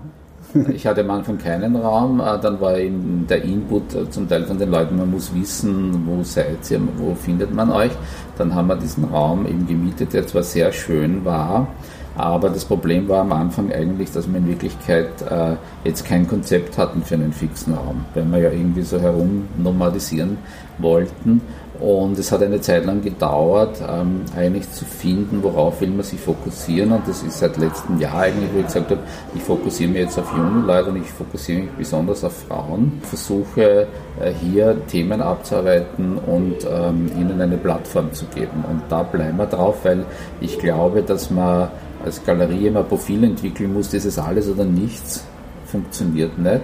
Ich 0.73 0.85
hatte 0.85 1.01
am 1.01 1.09
Anfang 1.09 1.37
keinen 1.37 1.75
Raum, 1.75 2.19
äh, 2.19 2.39
dann 2.39 2.59
war 2.61 2.77
eben 2.77 3.25
der 3.27 3.43
Input 3.43 3.93
äh, 3.95 4.09
zum 4.09 4.27
Teil 4.27 4.45
von 4.45 4.57
den 4.57 4.71
Leuten, 4.71 4.97
man 4.97 5.11
muss 5.11 5.33
wissen, 5.33 6.05
wo 6.05 6.23
seid 6.23 6.69
ihr, 6.69 6.79
wo 6.97 7.15
findet 7.15 7.53
man 7.53 7.71
euch. 7.71 7.91
Dann 8.37 8.53
haben 8.53 8.67
wir 8.67 8.75
diesen 8.75 9.05
Raum 9.05 9.45
eben 9.45 9.65
gemietet, 9.67 10.13
der 10.13 10.27
zwar 10.27 10.43
sehr 10.43 10.71
schön 10.71 11.25
war, 11.25 11.67
aber 12.15 12.49
das 12.49 12.65
Problem 12.65 13.07
war 13.09 13.21
am 13.21 13.31
Anfang 13.31 13.71
eigentlich, 13.71 14.11
dass 14.11 14.27
wir 14.27 14.37
in 14.37 14.47
Wirklichkeit 14.47 15.09
äh, 15.29 15.55
jetzt 15.83 16.05
kein 16.05 16.27
Konzept 16.27 16.77
hatten 16.77 17.01
für 17.01 17.15
einen 17.15 17.33
fixen 17.33 17.73
Raum, 17.73 18.05
weil 18.13 18.25
wir 18.31 18.39
ja 18.39 18.51
irgendwie 18.51 18.83
so 18.83 18.99
herum 18.99 19.47
nomadisieren 19.57 20.37
wollten. 20.77 21.41
Und 21.83 22.17
es 22.17 22.31
hat 22.31 22.41
eine 22.41 22.61
Zeit 22.61 22.85
lang 22.85 23.01
gedauert, 23.01 23.81
ähm, 23.85 24.21
eigentlich 24.37 24.71
zu 24.71 24.85
finden, 24.85 25.43
worauf 25.43 25.81
will 25.81 25.89
man 25.89 26.03
sich 26.03 26.17
fokussieren. 26.17 26.93
Und 26.93 27.05
das 27.05 27.21
ist 27.23 27.39
seit 27.39 27.57
letztem 27.57 27.99
Jahr 27.99 28.19
eigentlich, 28.19 28.49
wo 28.53 28.59
ich 28.59 28.67
gesagt 28.67 28.89
habe, 28.89 29.01
ich 29.35 29.41
fokussiere 29.41 29.91
mich 29.91 29.99
jetzt 29.99 30.17
auf 30.17 30.31
junge 30.31 30.65
Leute 30.65 30.91
und 30.91 31.01
ich 31.01 31.11
fokussiere 31.11 31.63
mich 31.63 31.71
besonders 31.71 32.23
auf 32.23 32.45
Frauen. 32.47 33.01
Versuche 33.01 33.87
äh, 34.21 34.31
hier 34.31 34.77
Themen 34.87 35.21
abzuarbeiten 35.21 36.17
und 36.19 36.65
ähm, 36.71 37.11
ihnen 37.19 37.41
eine 37.41 37.57
Plattform 37.57 38.13
zu 38.13 38.27
geben. 38.27 38.63
Und 38.71 38.83
da 38.87 39.03
bleiben 39.03 39.37
wir 39.37 39.47
drauf, 39.47 39.79
weil 39.83 40.05
ich 40.39 40.57
glaube, 40.59 41.03
dass 41.03 41.31
man 41.31 41.67
als 42.05 42.23
Galerie 42.23 42.67
immer 42.67 42.79
ein 42.79 42.87
Profil 42.87 43.25
entwickeln 43.25 43.73
muss, 43.73 43.93
ist 43.93 44.05
es 44.05 44.17
alles 44.17 44.47
oder 44.49 44.63
nichts, 44.63 45.25
funktioniert 45.65 46.37
nicht. 46.37 46.61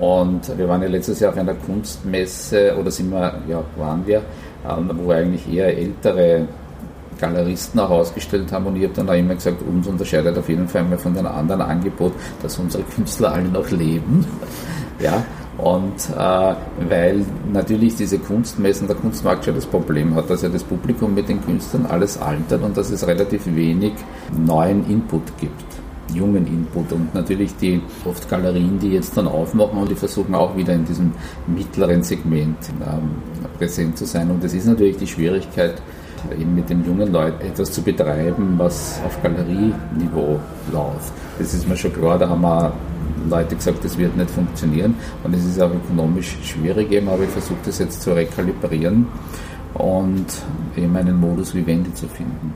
Und 0.00 0.56
wir 0.56 0.68
waren 0.68 0.82
ja 0.82 0.88
letztes 0.88 1.20
Jahr 1.20 1.32
auf 1.32 1.38
einer 1.38 1.54
Kunstmesse, 1.54 2.76
oder 2.78 2.90
sind 2.90 3.10
wir, 3.10 3.34
ja, 3.48 3.62
waren 3.76 4.06
wir, 4.06 4.22
ähm, 4.68 4.90
wo 4.94 5.10
eigentlich 5.10 5.52
eher 5.52 5.76
ältere 5.76 6.46
Galeristen 7.20 7.78
auch 7.78 7.90
ausgestellt 7.90 8.50
haben 8.50 8.66
und 8.66 8.76
ich 8.76 8.84
habe 8.84 8.94
dann 8.94 9.08
auch 9.08 9.14
immer 9.14 9.34
gesagt, 9.34 9.62
uns 9.62 9.86
unterscheidet 9.86 10.36
auf 10.36 10.48
jeden 10.48 10.66
Fall 10.66 10.82
mal 10.82 10.98
von 10.98 11.14
den 11.14 11.26
anderen 11.26 11.60
Angebot, 11.60 12.12
dass 12.42 12.58
unsere 12.58 12.82
Künstler 12.96 13.32
alle 13.32 13.48
noch 13.48 13.70
leben. 13.70 14.26
ja, 14.98 15.22
und 15.58 15.94
äh, 16.18 16.54
weil 16.88 17.24
natürlich 17.52 17.94
diese 17.94 18.18
Kunstmessen, 18.18 18.88
der 18.88 18.96
Kunstmarkt 18.96 19.44
schon 19.44 19.54
das 19.54 19.66
Problem 19.66 20.14
hat, 20.14 20.30
dass 20.30 20.42
ja 20.42 20.48
das 20.48 20.64
Publikum 20.64 21.14
mit 21.14 21.28
den 21.28 21.44
Künstlern 21.44 21.86
alles 21.86 22.20
altert 22.20 22.62
und 22.62 22.76
dass 22.76 22.90
es 22.90 23.06
relativ 23.06 23.46
wenig 23.46 23.92
neuen 24.44 24.88
Input 24.90 25.22
gibt 25.38 25.82
jungen 26.14 26.46
Input 26.46 26.92
und 26.92 27.14
natürlich 27.14 27.56
die 27.56 27.80
oft 28.04 28.28
Galerien, 28.28 28.78
die 28.78 28.90
jetzt 28.90 29.16
dann 29.16 29.26
aufmachen 29.26 29.78
und 29.78 29.90
die 29.90 29.94
versuchen 29.94 30.34
auch 30.34 30.56
wieder 30.56 30.74
in 30.74 30.84
diesem 30.84 31.12
mittleren 31.46 32.02
Segment 32.02 32.56
ähm, 32.80 33.10
präsent 33.58 33.96
zu 33.96 34.04
sein. 34.04 34.30
Und 34.30 34.42
das 34.42 34.52
ist 34.52 34.66
natürlich 34.66 34.96
die 34.96 35.06
Schwierigkeit, 35.06 35.80
eben 36.38 36.54
mit 36.54 36.68
den 36.70 36.84
jungen 36.84 37.12
Leuten 37.12 37.44
etwas 37.44 37.72
zu 37.72 37.82
betreiben, 37.82 38.54
was 38.56 39.00
auf 39.04 39.20
Galerieniveau 39.22 40.38
läuft. 40.72 41.12
Das 41.38 41.54
ist 41.54 41.68
mir 41.68 41.76
schon 41.76 41.92
klar, 41.92 42.18
da 42.18 42.28
haben 42.28 42.42
wir 42.42 42.72
Leute 43.28 43.56
gesagt, 43.56 43.84
das 43.84 43.96
wird 43.98 44.16
nicht 44.16 44.30
funktionieren 44.30 44.94
und 45.24 45.34
es 45.34 45.44
ist 45.44 45.60
auch 45.60 45.70
ökonomisch 45.70 46.36
schwierig 46.42 46.90
eben, 46.92 47.08
aber 47.08 47.24
ich 47.24 47.30
versuche 47.30 47.58
das 47.64 47.78
jetzt 47.78 48.02
zu 48.02 48.12
rekalibrieren 48.12 49.06
und 49.74 50.26
eben 50.76 50.96
einen 50.96 51.18
Modus 51.18 51.54
vivendi 51.54 51.92
zu 51.94 52.06
finden. 52.08 52.54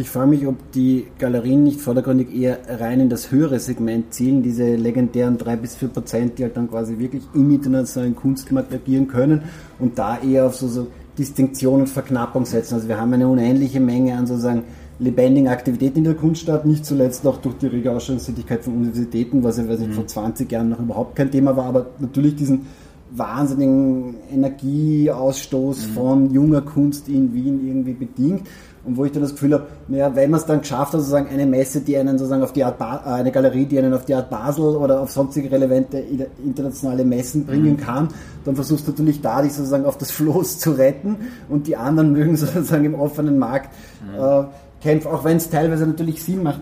Ich 0.00 0.08
frage 0.08 0.28
mich, 0.28 0.46
ob 0.46 0.72
die 0.72 1.08
Galerien 1.18 1.62
nicht 1.62 1.78
vordergründig 1.78 2.34
eher 2.34 2.58
rein 2.80 3.00
in 3.00 3.10
das 3.10 3.30
höhere 3.30 3.60
Segment 3.60 4.14
zielen, 4.14 4.42
diese 4.42 4.74
legendären 4.76 5.36
drei 5.36 5.56
bis 5.56 5.76
vier 5.76 5.88
Prozent, 5.88 6.38
die 6.38 6.44
halt 6.44 6.56
dann 6.56 6.70
quasi 6.70 6.98
wirklich 6.98 7.22
im 7.34 7.50
internationalen 7.50 8.16
Kunstmarkt 8.16 8.72
agieren 8.72 9.08
können 9.08 9.42
und 9.78 9.98
da 9.98 10.18
eher 10.18 10.46
auf 10.46 10.56
so, 10.56 10.68
so 10.68 10.86
Distinktion 11.18 11.80
und 11.80 11.88
Verknappung 11.88 12.46
setzen. 12.46 12.74
Also 12.74 12.88
wir 12.88 12.98
haben 12.98 13.12
eine 13.12 13.28
unendliche 13.28 13.78
Menge 13.78 14.16
an 14.16 14.26
sozusagen 14.26 14.62
lebendigen 14.98 15.48
Aktivitäten 15.48 15.98
in 15.98 16.04
der 16.04 16.14
Kunststadt, 16.14 16.64
nicht 16.64 16.86
zuletzt 16.86 17.26
auch 17.26 17.36
durch 17.36 17.56
die 17.58 17.66
rege 17.66 17.92
Ausstellungstätigkeit 17.92 18.64
von 18.64 18.74
Universitäten, 18.74 19.44
was 19.44 19.58
ja 19.58 19.68
weiß 19.68 19.80
ich, 19.80 19.88
mhm. 19.88 19.92
vor 19.92 20.06
20 20.06 20.50
Jahren 20.50 20.70
noch 20.70 20.80
überhaupt 20.80 21.14
kein 21.14 21.30
Thema 21.30 21.56
war, 21.56 21.66
aber 21.66 21.86
natürlich 21.98 22.36
diesen 22.36 22.66
wahnsinnigen 23.12 24.14
Energieausstoß 24.32 25.88
mhm. 25.88 25.92
von 25.92 26.32
junger 26.32 26.62
Kunst 26.62 27.08
in 27.08 27.34
Wien 27.34 27.66
irgendwie 27.66 27.92
bedingt. 27.92 28.42
Und 28.84 28.96
wo 28.96 29.04
ich 29.04 29.12
dann 29.12 29.22
das 29.22 29.32
Gefühl 29.32 29.52
habe, 29.52 29.66
naja, 29.88 30.14
wenn 30.14 30.30
man 30.30 30.40
es 30.40 30.46
dann 30.46 30.60
geschafft 30.60 30.94
hat, 30.94 31.00
sozusagen 31.00 31.28
eine 31.28 31.44
Messe, 31.44 31.80
die 31.80 31.96
einen 31.98 32.16
sozusagen 32.16 32.42
auf 32.42 32.52
die 32.52 32.64
Art, 32.64 32.78
ba 32.78 33.02
äh, 33.04 33.08
eine 33.10 33.30
Galerie, 33.30 33.66
die 33.66 33.78
einen 33.78 33.92
auf 33.92 34.06
die 34.06 34.14
Art 34.14 34.30
Basel 34.30 34.76
oder 34.76 35.00
auf 35.00 35.10
sonstige 35.10 35.50
relevante 35.50 36.02
internationale 36.42 37.04
Messen 37.04 37.44
bringen 37.44 37.72
mhm. 37.72 37.76
kann, 37.76 38.08
dann 38.44 38.54
versuchst 38.54 38.86
du 38.86 38.92
natürlich 38.92 39.20
da, 39.20 39.42
dich 39.42 39.52
sozusagen 39.52 39.84
auf 39.84 39.98
das 39.98 40.10
Floß 40.12 40.58
zu 40.58 40.72
retten 40.72 41.16
und 41.48 41.66
die 41.66 41.76
anderen 41.76 42.12
mögen 42.12 42.36
sozusagen 42.36 42.84
im 42.84 42.94
offenen 42.94 43.38
Markt 43.38 43.70
mhm. 44.02 44.22
äh, 44.22 44.44
kämpfen, 44.82 45.08
auch 45.08 45.24
wenn 45.24 45.36
es 45.36 45.50
teilweise 45.50 45.86
natürlich 45.86 46.22
Sinn 46.22 46.42
macht. 46.42 46.60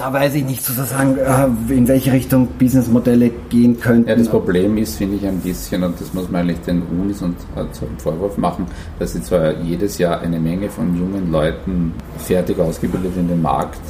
Da 0.00 0.10
weiß 0.10 0.34
ich 0.36 0.44
nicht 0.46 0.64
sozusagen, 0.64 1.18
äh, 1.18 1.74
in 1.74 1.86
welche 1.86 2.10
Richtung 2.10 2.46
Businessmodelle 2.58 3.30
gehen 3.50 3.78
könnten. 3.78 4.08
Ja, 4.08 4.16
das 4.16 4.30
Problem 4.30 4.78
ist, 4.78 4.96
finde 4.96 5.16
ich, 5.16 5.26
ein 5.26 5.40
bisschen, 5.40 5.84
und 5.84 6.00
das 6.00 6.14
muss 6.14 6.30
man 6.30 6.40
eigentlich 6.40 6.60
den 6.60 6.82
Unis 6.84 7.20
und 7.20 7.36
zum 7.72 7.98
Vorwurf 7.98 8.38
machen, 8.38 8.64
dass 8.98 9.12
sie 9.12 9.22
zwar 9.22 9.52
jedes 9.58 9.98
Jahr 9.98 10.22
eine 10.22 10.40
Menge 10.40 10.70
von 10.70 10.96
jungen 10.98 11.30
Leuten 11.30 11.92
fertig 12.16 12.58
ausgebildet 12.58 13.12
in 13.18 13.28
den 13.28 13.42
Markt 13.42 13.82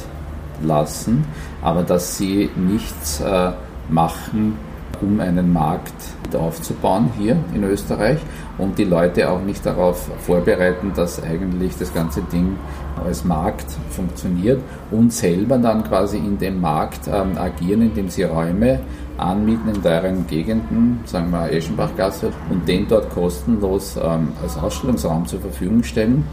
lassen, 0.61 1.23
aber 1.61 1.81
dass 1.81 2.17
sie 2.17 2.49
nichts 2.57 3.21
äh, 3.21 3.51
machen, 3.87 4.57
um 5.01 5.17
einen 5.21 5.53
Markt 5.53 5.93
aufzubauen 6.33 7.09
hier 7.17 7.37
in 7.55 7.63
Österreich 7.63 8.19
und 8.57 8.77
die 8.77 8.83
Leute 8.83 9.29
auch 9.29 9.41
nicht 9.41 9.65
darauf 9.65 10.09
vorbereiten, 10.19 10.91
dass 10.93 11.23
eigentlich 11.23 11.77
das 11.77 11.93
ganze 11.93 12.21
Ding 12.23 12.57
als 13.05 13.23
Markt 13.23 13.67
funktioniert 13.89 14.61
und 14.91 15.13
selber 15.13 15.57
dann 15.57 15.83
quasi 15.83 16.17
in 16.17 16.37
dem 16.37 16.61
Markt 16.61 17.07
ähm, 17.07 17.37
agieren, 17.37 17.81
indem 17.81 18.09
sie 18.09 18.23
Räume 18.23 18.79
anmieten 19.17 19.69
in 19.73 19.83
teuren 19.83 20.25
Gegenden, 20.27 20.99
sagen 21.05 21.31
wir 21.31 21.51
Eschenbachgasse, 21.51 22.31
und 22.49 22.67
den 22.67 22.87
dort 22.87 23.09
kostenlos 23.11 23.97
ähm, 24.01 24.29
als 24.41 24.57
Ausstellungsraum 24.57 25.25
zur 25.27 25.41
Verfügung 25.41 25.83
stellen 25.83 26.23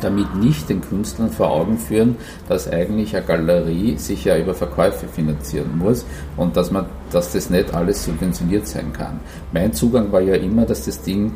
damit 0.00 0.34
nicht 0.36 0.68
den 0.68 0.80
Künstlern 0.80 1.30
vor 1.30 1.50
Augen 1.50 1.78
führen, 1.78 2.16
dass 2.48 2.70
eigentlich 2.70 3.16
eine 3.16 3.26
Galerie 3.26 3.96
sich 3.96 4.24
ja 4.24 4.38
über 4.38 4.54
Verkäufe 4.54 5.08
finanzieren 5.08 5.76
muss 5.78 6.04
und 6.36 6.56
dass 6.56 6.70
man, 6.70 6.86
dass 7.10 7.32
das 7.32 7.50
nicht 7.50 7.74
alles 7.74 8.04
subventioniert 8.04 8.66
sein 8.66 8.92
kann. 8.92 9.20
Mein 9.52 9.72
Zugang 9.72 10.12
war 10.12 10.20
ja 10.20 10.34
immer, 10.34 10.64
dass 10.64 10.84
das 10.84 11.02
Ding 11.02 11.32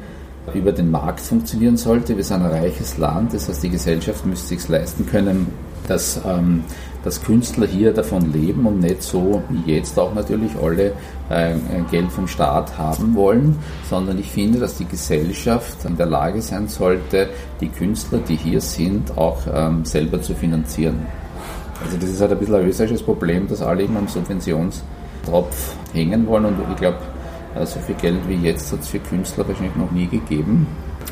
über 0.54 0.72
den 0.72 0.90
Markt 0.90 1.20
funktionieren 1.20 1.76
sollte. 1.76 2.16
Wir 2.16 2.24
sind 2.24 2.42
ein 2.42 2.50
reiches 2.50 2.98
Land, 2.98 3.34
das 3.34 3.48
heißt, 3.48 3.62
die 3.62 3.70
Gesellschaft 3.70 4.26
müsste 4.26 4.48
sich 4.48 4.68
leisten 4.68 5.06
können, 5.06 5.46
dass, 5.88 6.20
ähm, 6.26 6.64
dass 7.04 7.22
Künstler 7.22 7.66
hier 7.66 7.92
davon 7.92 8.32
leben 8.32 8.66
und 8.66 8.80
nicht 8.80 9.02
so 9.02 9.42
wie 9.48 9.72
jetzt 9.72 9.98
auch 9.98 10.14
natürlich 10.14 10.52
alle 10.60 10.92
äh, 11.30 11.54
Geld 11.90 12.10
vom 12.10 12.26
Staat 12.28 12.76
haben 12.76 13.14
wollen, 13.14 13.56
sondern 13.88 14.18
ich 14.18 14.30
finde, 14.30 14.58
dass 14.58 14.76
die 14.76 14.84
Gesellschaft 14.84 15.84
in 15.84 15.96
der 15.96 16.06
Lage 16.06 16.42
sein 16.42 16.68
sollte, 16.68 17.28
die 17.60 17.68
Künstler, 17.68 18.18
die 18.18 18.36
hier 18.36 18.60
sind, 18.60 19.16
auch 19.16 19.38
ähm, 19.52 19.84
selber 19.84 20.20
zu 20.20 20.34
finanzieren. 20.34 21.06
Also 21.84 21.96
das 21.96 22.10
ist 22.10 22.20
halt 22.20 22.32
ein 22.32 22.38
bisschen 22.38 22.54
ein 22.54 22.68
österreichisches 22.68 23.04
Problem, 23.04 23.48
dass 23.48 23.62
alle 23.62 23.82
immer 23.82 24.00
am 24.00 24.08
Subventionstropf 24.08 25.76
hängen 25.92 26.26
wollen 26.26 26.44
und 26.44 26.56
ich 26.70 26.76
glaube, 26.76 26.98
so 27.64 27.80
viel 27.80 27.94
Geld 27.96 28.28
wie 28.28 28.36
jetzt 28.36 28.72
hat 28.72 28.80
es 28.80 28.88
für 28.88 28.98
Künstler 28.98 29.46
wahrscheinlich 29.46 29.76
noch 29.76 29.90
nie 29.90 30.06
gegeben 30.06 30.66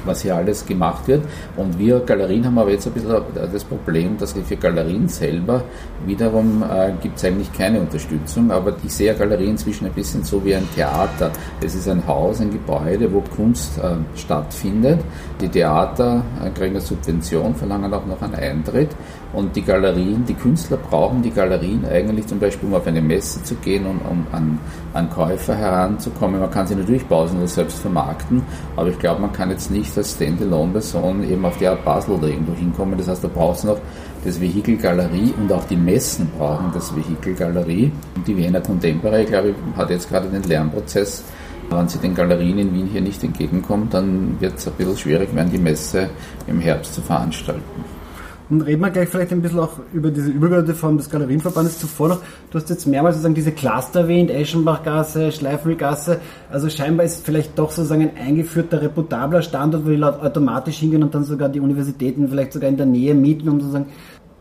was 0.04 0.22
hier 0.22 0.36
alles 0.36 0.66
gemacht 0.66 1.06
wird. 1.08 1.24
Und 1.56 1.78
wir 1.78 2.00
Galerien 2.00 2.44
haben 2.46 2.58
aber 2.58 2.70
jetzt 2.70 2.86
ein 2.86 2.92
bisschen 2.92 3.22
das 3.34 3.64
Problem, 3.64 4.16
dass 4.18 4.32
für 4.32 4.56
Galerien 4.56 5.08
selber 5.08 5.62
wiederum 6.06 6.62
äh, 6.62 6.92
gibt 7.02 7.18
es 7.18 7.24
eigentlich 7.24 7.52
keine 7.52 7.80
Unterstützung, 7.80 8.50
aber 8.50 8.74
ich 8.84 8.92
sehe 8.92 9.14
Galerien 9.14 9.50
inzwischen 9.50 9.86
ein 9.86 9.92
bisschen 9.92 10.24
so 10.24 10.44
wie 10.44 10.54
ein 10.54 10.68
Theater. 10.74 11.30
Es 11.62 11.74
ist 11.74 11.88
ein 11.88 12.06
Haus, 12.06 12.40
ein 12.40 12.50
Gebäude, 12.50 13.12
wo 13.12 13.20
Kunst 13.20 13.78
äh, 13.78 13.96
stattfindet. 14.18 15.00
Die 15.40 15.48
Theater 15.48 16.22
äh, 16.42 16.50
kriegen 16.50 16.70
eine 16.70 16.80
Subvention, 16.80 17.54
verlangen 17.54 17.92
auch 17.92 18.06
noch 18.06 18.22
einen 18.22 18.34
Eintritt 18.34 18.90
und 19.32 19.54
die 19.54 19.62
Galerien, 19.62 20.24
die 20.24 20.34
Künstler 20.34 20.76
brauchen 20.76 21.22
die 21.22 21.30
Galerien 21.30 21.84
eigentlich 21.84 22.26
zum 22.26 22.40
Beispiel, 22.40 22.68
um 22.68 22.74
auf 22.74 22.86
eine 22.86 23.00
Messe 23.00 23.42
zu 23.42 23.54
gehen 23.56 23.86
und 23.86 24.00
um 24.00 24.26
an, 24.32 24.58
an 24.92 25.08
Käufer 25.10 25.54
heranzukommen. 25.54 26.40
Man 26.40 26.50
kann 26.50 26.66
sie 26.66 26.74
natürlich 26.74 27.08
pausenlos 27.08 27.54
selbst 27.54 27.78
vermarkten, 27.78 28.42
aber 28.76 28.88
ich 28.88 28.98
glaube, 28.98 29.20
man 29.20 29.32
kann 29.32 29.50
jetzt 29.50 29.70
nicht 29.70 29.96
als 29.96 30.12
Standalone-Person 30.12 31.28
eben 31.28 31.44
auf 31.44 31.56
die 31.58 31.66
Art 31.66 31.84
Basel 31.84 32.14
oder 32.14 32.28
irgendwo 32.28 32.54
hinkommen. 32.54 32.98
Das 32.98 33.08
heißt, 33.08 33.24
da 33.24 33.28
braucht 33.28 33.58
es 33.58 33.64
noch 33.64 33.78
das 34.24 34.40
Vehikel 34.40 34.76
Galerie 34.76 35.32
und 35.38 35.52
auch 35.52 35.64
die 35.64 35.76
Messen 35.76 36.30
brauchen 36.36 36.70
das 36.74 36.94
Vehikel 36.94 37.34
Galerie. 37.34 37.92
Und 38.16 38.26
die 38.26 38.36
Wiener 38.36 38.60
Contemporary, 38.60 39.24
glaube 39.24 39.50
ich, 39.50 39.76
hat 39.76 39.90
jetzt 39.90 40.08
gerade 40.08 40.28
den 40.28 40.42
Lernprozess. 40.42 41.24
Wenn 41.70 41.88
sie 41.88 41.98
den 41.98 42.16
Galerien 42.16 42.58
in 42.58 42.74
Wien 42.74 42.88
hier 42.88 43.00
nicht 43.00 43.22
entgegenkommt, 43.22 43.94
dann 43.94 44.40
wird 44.40 44.58
es 44.58 44.66
ein 44.66 44.74
bisschen 44.74 44.96
schwierig 44.96 45.34
werden, 45.34 45.52
die 45.52 45.58
Messe 45.58 46.10
im 46.48 46.58
Herbst 46.58 46.94
zu 46.94 47.00
veranstalten. 47.00 47.99
Und 48.50 48.62
reden 48.62 48.80
wir 48.80 48.90
gleich 48.90 49.08
vielleicht 49.08 49.30
ein 49.32 49.42
bisschen 49.42 49.60
auch 49.60 49.78
über 49.92 50.10
diese 50.10 50.28
übergeordnete 50.28 50.76
Form 50.76 50.96
des 50.96 51.08
Galerienverbandes 51.08 51.78
zuvor 51.78 52.08
noch. 52.08 52.18
Du 52.50 52.58
hast 52.58 52.68
jetzt 52.68 52.84
mehrmals 52.84 53.14
sozusagen 53.14 53.36
diese 53.36 53.52
Cluster 53.52 54.00
erwähnt, 54.00 54.28
Eschenbachgasse, 54.30 55.30
Schleifengasse. 55.30 56.20
Also 56.50 56.68
scheinbar 56.68 57.06
ist 57.06 57.24
vielleicht 57.24 57.56
doch 57.56 57.70
sozusagen 57.70 58.02
ein 58.02 58.16
eingeführter, 58.16 58.82
reputabler 58.82 59.42
Standort, 59.42 59.86
wo 59.86 59.90
die 59.90 59.96
Leute 59.96 60.20
automatisch 60.22 60.78
hingehen 60.78 61.04
und 61.04 61.14
dann 61.14 61.22
sogar 61.22 61.48
die 61.48 61.60
Universitäten 61.60 62.28
vielleicht 62.28 62.52
sogar 62.52 62.68
in 62.68 62.76
der 62.76 62.86
Nähe 62.86 63.14
mieten, 63.14 63.48
um 63.48 63.60
sozusagen 63.60 63.86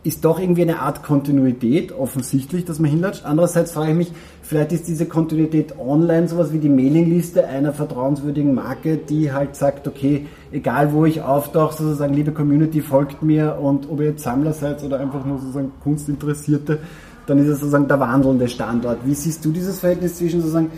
ist 0.01 0.23
doch 0.23 0.39
irgendwie 0.39 0.61
eine 0.61 0.79
Art 0.79 1.03
Kontinuität, 1.03 1.91
offensichtlich, 1.91 2.63
dass 2.63 2.79
man 2.79 2.89
hinlatscht. 2.89 3.25
Andererseits 3.25 3.73
frage 3.73 3.91
ich 3.91 3.97
mich, 3.97 4.11
vielleicht 4.41 4.71
ist 4.71 4.87
diese 4.87 5.05
Kontinuität 5.05 5.77
online 5.77 6.27
sowas 6.27 6.53
wie 6.53 6.57
die 6.57 6.69
Mailingliste 6.69 7.45
einer 7.45 7.73
vertrauenswürdigen 7.73 8.55
Marke, 8.55 8.97
die 8.97 9.31
halt 9.33 9.55
sagt, 9.55 9.87
okay, 9.87 10.25
egal 10.51 10.93
wo 10.93 11.05
ich 11.05 11.21
auftauche, 11.21 11.77
sozusagen, 11.77 12.13
liebe 12.13 12.31
Community, 12.31 12.81
folgt 12.81 13.21
mir 13.23 13.57
und 13.59 13.89
ob 13.89 13.99
ihr 13.99 14.07
jetzt 14.07 14.23
Sammler 14.23 14.53
seid 14.53 14.83
oder 14.83 14.99
einfach 14.99 15.25
nur 15.25 15.39
sozusagen 15.39 15.71
Kunstinteressierte, 15.83 16.79
dann 17.27 17.37
ist 17.39 17.47
es 17.47 17.59
sozusagen 17.59 17.87
der 17.87 17.99
wandelnde 17.99 18.47
Standort. 18.47 18.99
Wie 19.05 19.13
siehst 19.13 19.45
du 19.45 19.51
dieses 19.51 19.79
Verhältnis 19.79 20.17
zwischen 20.17 20.41
sozusagen 20.41 20.71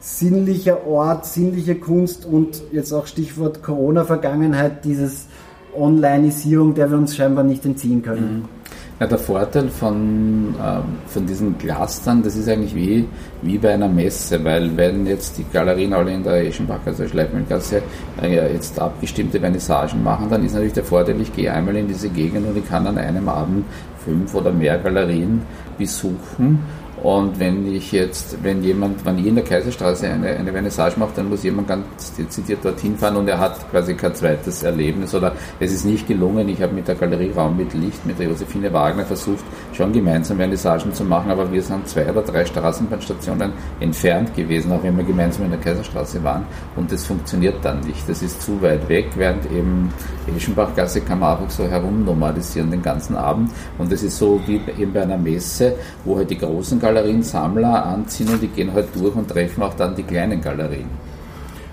sinnlicher 0.00 0.86
Ort, 0.86 1.24
sinnliche 1.24 1.76
Kunst 1.76 2.26
und 2.26 2.62
jetzt 2.72 2.92
auch 2.92 3.06
Stichwort 3.06 3.62
Corona-Vergangenheit, 3.62 4.84
dieses 4.84 5.26
Onlineisierung, 5.74 6.74
der 6.74 6.90
wir 6.90 6.98
uns 6.98 7.16
scheinbar 7.16 7.44
nicht 7.44 7.64
entziehen 7.64 8.02
können? 8.02 8.42
Mhm. 8.42 8.63
Ja, 9.00 9.08
der 9.08 9.18
Vorteil 9.18 9.68
von, 9.70 10.54
ähm, 10.64 10.82
von 11.06 11.26
diesen 11.26 11.58
Clustern, 11.58 12.22
das 12.22 12.36
ist 12.36 12.48
eigentlich 12.48 12.76
wie, 12.76 13.04
wie 13.42 13.58
bei 13.58 13.74
einer 13.74 13.88
Messe, 13.88 14.42
weil 14.44 14.76
wenn 14.76 15.04
jetzt 15.04 15.36
die 15.36 15.44
Galerien 15.52 15.92
alle 15.92 16.12
in 16.12 16.22
der 16.22 16.46
Eschenbach, 16.46 16.78
also 16.86 17.04
Schleifmühlgasse, 17.08 17.82
äh, 18.22 18.52
jetzt 18.52 18.78
abgestimmte 18.78 19.40
Vernissagen 19.40 20.00
machen, 20.04 20.28
dann 20.30 20.44
ist 20.44 20.52
natürlich 20.52 20.74
der 20.74 20.84
Vorteil, 20.84 21.20
ich 21.20 21.34
gehe 21.34 21.52
einmal 21.52 21.74
in 21.74 21.88
diese 21.88 22.08
Gegend 22.08 22.46
und 22.46 22.56
ich 22.56 22.68
kann 22.68 22.86
an 22.86 22.96
einem 22.96 23.28
Abend 23.28 23.64
fünf 24.04 24.32
oder 24.32 24.52
mehr 24.52 24.78
Galerien 24.78 25.42
besuchen 25.76 26.60
und 27.04 27.38
wenn 27.38 27.70
ich 27.70 27.92
jetzt, 27.92 28.42
wenn 28.42 28.62
jemand, 28.62 29.04
wenn 29.04 29.18
ich 29.18 29.26
in 29.26 29.34
der 29.34 29.44
Kaiserstraße 29.44 30.08
eine, 30.08 30.38
eine 30.38 30.50
Vernissage 30.50 30.98
mache, 30.98 31.10
dann 31.16 31.28
muss 31.28 31.42
jemand 31.42 31.68
ganz 31.68 32.14
dezidiert 32.16 32.64
dorthin 32.64 32.96
fahren 32.96 33.16
und 33.16 33.28
er 33.28 33.38
hat 33.38 33.70
quasi 33.70 33.92
kein 33.92 34.14
zweites 34.14 34.62
Erlebnis 34.62 35.14
oder 35.14 35.32
es 35.60 35.70
ist 35.70 35.84
nicht 35.84 36.08
gelungen. 36.08 36.48
Ich 36.48 36.62
habe 36.62 36.72
mit 36.72 36.88
der 36.88 36.94
Galerie 36.94 37.30
Raum 37.36 37.58
mit 37.58 37.74
Licht, 37.74 38.06
mit 38.06 38.18
der 38.18 38.28
Josephine 38.28 38.72
Wagner 38.72 39.04
versucht, 39.04 39.44
schon 39.74 39.92
gemeinsam 39.92 40.36
Vernissagen 40.36 40.92
zu 40.92 41.04
machen, 41.04 41.30
aber 41.30 41.50
wir 41.50 41.62
sind 41.62 41.86
zwei 41.88 42.08
oder 42.08 42.22
drei 42.22 42.44
Straßenbahnstationen 42.44 43.52
entfernt 43.80 44.34
gewesen, 44.34 44.72
auch 44.72 44.82
wenn 44.82 44.96
wir 44.96 45.04
gemeinsam 45.04 45.44
in 45.44 45.50
der 45.50 45.60
Kaiserstraße 45.60 46.22
waren 46.22 46.46
und 46.76 46.90
das 46.92 47.04
funktioniert 47.04 47.56
dann 47.62 47.80
nicht. 47.80 48.08
Das 48.08 48.22
ist 48.22 48.42
zu 48.42 48.60
weit 48.62 48.88
weg, 48.88 49.06
während 49.16 49.44
eben 49.50 49.92
Eschenbachgasse 50.34 51.00
kann 51.00 51.18
man 51.18 51.32
einfach 51.32 51.50
so 51.50 51.64
herumnormalisieren 51.64 52.70
den 52.70 52.82
ganzen 52.82 53.16
Abend 53.16 53.50
und 53.78 53.90
das 53.90 54.02
ist 54.02 54.16
so 54.16 54.40
wie 54.46 54.60
eben 54.78 54.92
bei 54.92 55.02
einer 55.02 55.18
Messe, 55.18 55.74
wo 56.04 56.16
halt 56.16 56.30
die 56.30 56.38
großen 56.38 56.78
Galerien 56.78 57.22
Sammler 57.22 57.84
anziehen 57.84 58.28
und 58.28 58.42
die 58.42 58.48
gehen 58.48 58.72
halt 58.72 58.88
durch 58.94 59.14
und 59.14 59.28
treffen 59.28 59.62
auch 59.62 59.74
dann 59.74 59.94
die 59.96 60.04
kleinen 60.04 60.40
Galerien. 60.40 60.88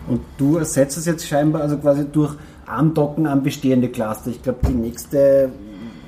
Und 0.07 0.21
du 0.37 0.57
ersetzt 0.57 0.97
es 0.97 1.05
jetzt 1.05 1.27
scheinbar 1.27 1.61
also 1.61 1.77
quasi 1.77 2.05
durch 2.11 2.35
Andocken 2.65 3.27
an 3.27 3.43
bestehende 3.43 3.89
Cluster. 3.89 4.29
Ich 4.29 4.41
glaube, 4.41 4.59
die 4.67 4.73
nächste, 4.73 5.49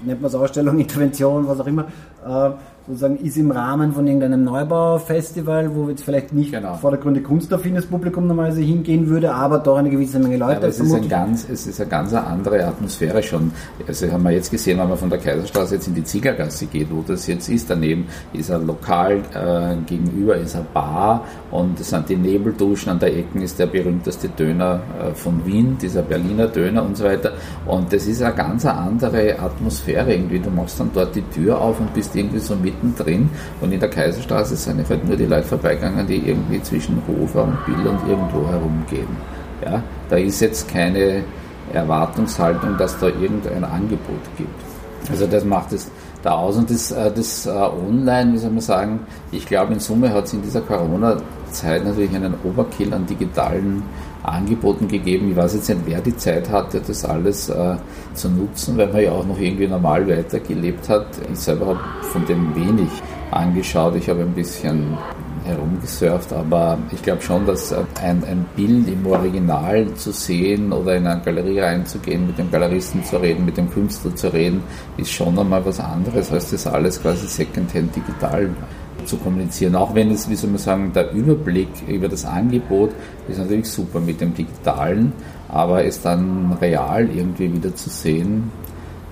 nennt 0.05 0.21
man 0.21 0.29
es 0.29 0.35
Ausstellung, 0.35 0.79
Intervention, 0.79 1.47
was 1.47 1.59
auch 1.59 1.67
immer, 1.67 1.87
äh, 2.25 2.51
sozusagen 2.87 3.17
ist 3.17 3.37
im 3.37 3.51
Rahmen 3.51 3.93
von 3.93 4.05
irgendeinem 4.05 4.43
Neubaufestival, 4.43 5.73
wo 5.73 5.89
jetzt 5.89 6.03
vielleicht 6.03 6.33
nicht 6.33 6.51
genau. 6.51 6.75
vordergründig 6.75 7.23
kunstaffines 7.23 7.85
Publikum 7.85 8.27
normalerweise 8.27 8.61
hingehen 8.61 9.07
würde, 9.07 9.33
aber 9.33 9.59
doch 9.59 9.77
eine 9.77 9.89
gewisse 9.89 10.19
Menge 10.19 10.37
Leute. 10.37 10.61
Ja, 10.61 10.67
es, 10.67 10.79
ist 10.79 10.93
ein 10.93 11.07
ganz, 11.07 11.47
es 11.49 11.65
ist 11.65 11.79
eine 11.79 11.89
ganz 11.89 12.13
andere 12.13 12.65
Atmosphäre 12.65 13.23
schon. 13.23 13.51
Also 13.87 14.11
haben 14.11 14.23
wir 14.23 14.31
jetzt 14.31 14.51
gesehen, 14.51 14.79
wenn 14.79 14.89
man 14.89 14.97
von 14.97 15.09
der 15.09 15.19
Kaiserstraße 15.19 15.75
jetzt 15.75 15.87
in 15.87 15.95
die 15.95 16.03
Ziegergasse 16.03 16.65
geht, 16.65 16.87
wo 16.91 17.01
das 17.07 17.25
jetzt 17.27 17.47
ist, 17.47 17.69
daneben 17.69 18.05
ist 18.33 18.51
ein 18.51 18.67
Lokal, 18.67 19.21
äh, 19.33 19.75
gegenüber 19.85 20.35
ist 20.35 20.55
ein 20.55 20.65
Bar 20.73 21.23
und 21.51 21.79
es 21.79 21.89
sind 21.89 22.09
die 22.09 22.17
Nebelduschen, 22.17 22.91
an 22.91 22.99
der 22.99 23.15
Ecken 23.15 23.41
ist 23.41 23.59
der 23.59 23.67
berühmteste 23.67 24.27
Döner 24.27 24.81
äh, 24.99 25.13
von 25.13 25.45
Wien, 25.45 25.77
dieser 25.81 26.01
Berliner 26.01 26.47
Döner 26.47 26.83
und 26.83 26.97
so 26.97 27.05
weiter. 27.05 27.31
Und 27.65 27.93
das 27.93 28.07
ist 28.07 28.21
eine 28.21 28.35
ganz 28.35 28.65
andere 28.65 29.39
Atmosphäre 29.39 30.13
irgendwie. 30.13 30.39
Du 30.39 30.49
machst 30.49 30.79
dann 30.81 30.89
dort 30.93 31.15
die 31.15 31.21
Tür 31.21 31.61
auf 31.61 31.79
und 31.79 31.93
bist 31.93 32.13
irgendwie 32.15 32.39
so 32.39 32.55
mit 32.55 32.72
mittendrin 32.73 33.29
und 33.62 33.71
in 33.71 33.79
der 33.79 33.89
Kaiserstraße 33.89 34.55
sind 34.55 34.88
halt 34.89 35.07
nur 35.07 35.17
die 35.17 35.25
Leute 35.25 35.47
vorbeigegangen, 35.47 36.07
die 36.07 36.17
irgendwie 36.27 36.62
zwischen 36.62 37.01
Hofer 37.07 37.43
und 37.43 37.65
Bill 37.65 37.88
und 37.88 38.07
irgendwo 38.07 38.47
herumgehen. 38.47 39.07
Ja, 39.63 39.81
da 40.09 40.17
ist 40.17 40.41
jetzt 40.41 40.67
keine 40.67 41.23
Erwartungshaltung, 41.71 42.77
dass 42.77 42.97
da 42.99 43.07
irgendein 43.07 43.63
Angebot 43.63 44.21
gibt. 44.38 44.49
Also 45.09 45.27
das 45.27 45.43
macht 45.43 45.73
es 45.73 45.89
da 46.21 46.31
aus 46.31 46.55
und 46.55 46.69
das, 46.69 46.91
äh, 46.91 47.12
das 47.12 47.45
uh, 47.45 47.71
Online, 47.89 48.33
wie 48.33 48.38
soll 48.38 48.51
man 48.51 48.62
sagen, 48.62 48.99
ich 49.31 49.45
glaube 49.45 49.73
in 49.73 49.79
Summe 49.79 50.13
hat 50.13 50.25
es 50.25 50.33
in 50.33 50.41
dieser 50.41 50.62
Corona-Zeit 50.62 51.83
natürlich 51.83 52.15
einen 52.15 52.33
Oberkill 52.43 52.93
an 52.93 53.05
digitalen 53.05 53.83
Angeboten 54.23 54.88
gegeben. 54.88 55.31
Ich 55.31 55.36
weiß 55.36 55.55
jetzt 55.55 55.69
nicht, 55.69 55.81
wer 55.86 56.01
die 56.01 56.15
Zeit 56.15 56.49
hatte, 56.49 56.81
das 56.86 57.05
alles 57.05 57.49
äh, 57.49 57.75
zu 58.13 58.29
nutzen, 58.29 58.77
weil 58.77 58.88
man 58.88 59.03
ja 59.03 59.12
auch 59.12 59.25
noch 59.25 59.39
irgendwie 59.39 59.67
normal 59.67 60.07
weitergelebt 60.07 60.88
hat. 60.89 61.07
Ich 61.31 61.39
selber 61.39 61.67
habe 61.67 61.79
von 62.03 62.25
dem 62.25 62.55
wenig 62.55 62.89
angeschaut. 63.31 63.95
Ich 63.95 64.09
habe 64.09 64.21
ein 64.21 64.33
bisschen 64.33 64.97
herumgesurft, 65.45 66.31
aber 66.31 66.77
ich 66.91 67.01
glaube 67.01 67.21
schon, 67.21 67.45
dass 67.45 67.73
ein, 67.73 68.23
ein 68.23 68.45
Bild 68.55 68.88
im 68.88 69.05
Original 69.05 69.93
zu 69.95 70.12
sehen 70.12 70.71
oder 70.71 70.95
in 70.95 71.05
eine 71.05 71.21
Galerie 71.21 71.59
reinzugehen, 71.59 72.27
mit 72.27 72.38
dem 72.38 72.49
Galeristen 72.49 73.03
zu 73.03 73.17
reden, 73.17 73.45
mit 73.45 73.57
dem 73.57 73.69
Künstler 73.69 74.15
zu 74.15 74.31
reden, 74.31 74.63
ist 74.97 75.12
schon 75.12 75.38
einmal 75.38 75.65
was 75.65 75.79
anderes, 75.79 76.31
als 76.31 76.51
das 76.51 76.65
alles 76.65 77.01
quasi 77.01 77.27
secondhand 77.27 77.93
digital 77.95 78.49
zu 79.05 79.17
kommunizieren. 79.17 79.75
Auch 79.75 79.93
wenn 79.95 80.11
es, 80.11 80.29
wie 80.29 80.35
soll 80.35 80.49
man 80.49 80.59
sagen, 80.59 80.91
der 80.93 81.11
Überblick 81.11 81.69
über 81.87 82.07
das 82.07 82.25
Angebot 82.25 82.91
ist 83.27 83.37
natürlich 83.37 83.67
super 83.67 83.99
mit 83.99 84.21
dem 84.21 84.33
Digitalen, 84.33 85.13
aber 85.49 85.85
es 85.85 86.01
dann 86.01 86.53
real 86.59 87.07
irgendwie 87.09 87.53
wieder 87.53 87.75
zu 87.75 87.89
sehen, 87.89 88.51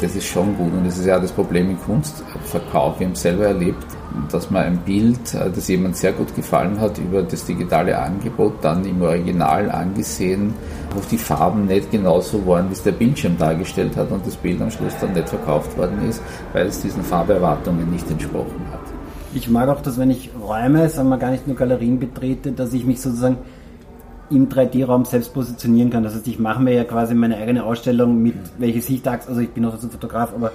das 0.02 0.16
ist 0.16 0.26
schon 0.26 0.58
gut. 0.58 0.74
Und 0.74 0.86
das 0.86 0.98
ist 0.98 1.06
ja 1.06 1.20
das 1.20 1.32
Problem 1.32 1.70
im 1.70 1.80
Kunstverkauf. 1.80 3.00
Wir 3.00 3.08
haben 3.08 3.16
selber 3.16 3.46
erlebt, 3.46 3.86
dass 4.32 4.50
man 4.50 4.64
ein 4.64 4.78
Bild, 4.80 5.34
äh, 5.34 5.50
das 5.50 5.68
jemand 5.68 5.96
sehr 5.96 6.12
gut 6.12 6.36
gefallen 6.36 6.80
hat, 6.80 6.98
über 6.98 7.24
das 7.24 7.46
digitale 7.46 7.98
Angebot 7.98 8.54
dann 8.62 8.84
im 8.84 9.02
Original 9.02 9.70
angesehen, 9.70 10.54
wo 10.94 11.02
die 11.10 11.18
Farben 11.18 11.66
nicht 11.66 11.92
genauso 11.92 12.46
waren, 12.46 12.70
wie 12.70 12.74
es 12.74 12.84
der 12.84 12.92
Bildschirm 12.92 13.38
dargestellt 13.38 13.96
hat 13.96 14.12
und 14.12 14.26
das 14.26 14.36
Bild 14.36 14.62
am 14.62 14.72
Schluss 14.72 14.94
dann 15.00 15.14
nicht 15.14 15.30
verkauft 15.30 15.78
worden 15.78 16.10
ist, 16.10 16.22
weil 16.54 16.68
es 16.68 16.82
diesen 16.82 17.04
Farberwartungen 17.04 17.90
nicht 17.90 18.10
entsprochen 18.10 18.66
hat. 18.72 18.81
Ich 19.34 19.50
mag 19.50 19.70
auch, 19.70 19.82
dass 19.82 19.98
wenn 19.98 20.12
ich 20.12 20.30
Räume, 20.42 20.90
sagen 20.90 21.10
wir 21.10 21.18
gar 21.18 21.32
nicht 21.32 21.48
nur 21.48 21.56
Galerien 21.56 22.00
betrete, 22.00 22.52
dass 22.52 22.74
ich 22.74 22.86
mich 22.86 23.00
sozusagen 23.00 23.38
im 24.30 24.50
3D-Raum 24.50 25.06
selbst 25.06 25.34
positionieren 25.34 25.90
kann. 25.90 26.04
Das 26.04 26.16
heißt, 26.16 26.28
ich 26.28 26.40
mache 26.40 26.62
mir 26.62 26.74
ja 26.74 26.84
quasi 26.84 27.14
meine 27.14 27.38
eigene 27.38 27.64
Ausstellung 27.64 28.22
mit 28.22 28.36
welche 28.58 28.82
Sichtachse, 28.82 29.30
also 29.30 29.42
ich 29.42 29.50
bin 29.50 29.66
auch 29.66 29.78
so 29.78 29.88
ein 29.88 29.92
Fotograf, 29.92 30.34
aber 30.34 30.52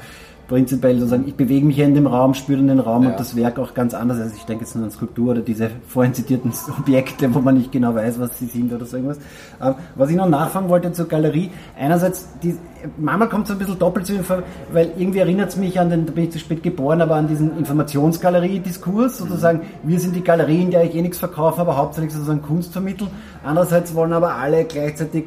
prinzipiell 0.49 0.99
sozusagen, 0.99 1.27
ich 1.27 1.35
bewege 1.35 1.67
mich 1.67 1.77
ja 1.77 1.87
in 1.87 1.95
dem 1.95 2.07
Raum, 2.07 2.35
spüre 2.35 2.63
den 2.63 2.79
Raum 2.79 3.05
ja. 3.05 3.11
und 3.11 3.21
das 3.21 3.35
Werk 3.37 3.59
auch 3.59 3.75
ganz 3.75 3.95
anders. 3.95 4.21
Also 4.21 4.35
ich 4.37 4.45
denke 4.45 4.65
jetzt 4.65 4.77
nur 4.77 4.85
an 4.85 4.91
Skulptur 4.91 5.33
oder 5.33 5.41
diese 5.41 5.71
vorhin 5.89 6.15
zitierten 6.15 6.53
Objekte, 6.79 7.35
wo 7.35 7.41
man 7.41 7.57
nicht 7.57 7.73
genau 7.73 7.95
weiß, 7.95 8.21
was 8.21 8.39
sie 8.39 8.47
sind 8.47 8.73
oder 8.73 8.87
so 8.87 8.97
irgendwas. 8.97 9.19
Ähm, 9.63 9.75
was 9.95 10.11
ich 10.11 10.17
noch 10.17 10.29
nachfragen 10.29 10.69
wollte 10.69 10.93
zur 10.93 11.09
Galerie, 11.09 11.51
einerseits, 11.79 12.29
die, 12.43 12.57
manchmal 12.97 13.29
kommt 13.29 13.47
es 13.47 13.51
ein 13.51 13.59
bisschen 13.59 13.79
doppelt 13.79 14.07
zu 14.07 14.13
mir 14.13 14.23
vor, 14.23 14.43
weil 14.73 14.93
irgendwie 14.97 15.19
erinnert 15.19 15.51
es 15.51 15.57
mich 15.57 15.79
an 15.81 15.91
den, 15.91 16.07
da 16.07 16.13
bin 16.13 16.25
ich 16.25 16.31
zu 16.31 16.39
spät 16.39 16.63
geboren, 16.63 17.01
aber 17.01 17.17
an 17.17 17.27
diesen 17.27 17.57
Informationsgalerie-Diskurs, 17.59 19.19
sozusagen, 19.19 19.63
wir 19.83 19.99
sind 19.99 20.15
die 20.15 20.23
Galerie, 20.23 20.63
in 20.63 20.71
der 20.71 20.85
ich 20.85 20.95
eh 20.95 21.03
nichts 21.03 21.19
verkaufe, 21.19 21.61
aber 21.61 21.77
hauptsächlich 21.77 22.13
sozusagen 22.13 22.43
Kunst 22.43 22.73
vermitteln. 22.73 23.11
Andererseits 23.45 23.95
wollen 23.95 24.13
aber 24.13 24.35
alle 24.37 24.65
gleichzeitig 24.65 25.25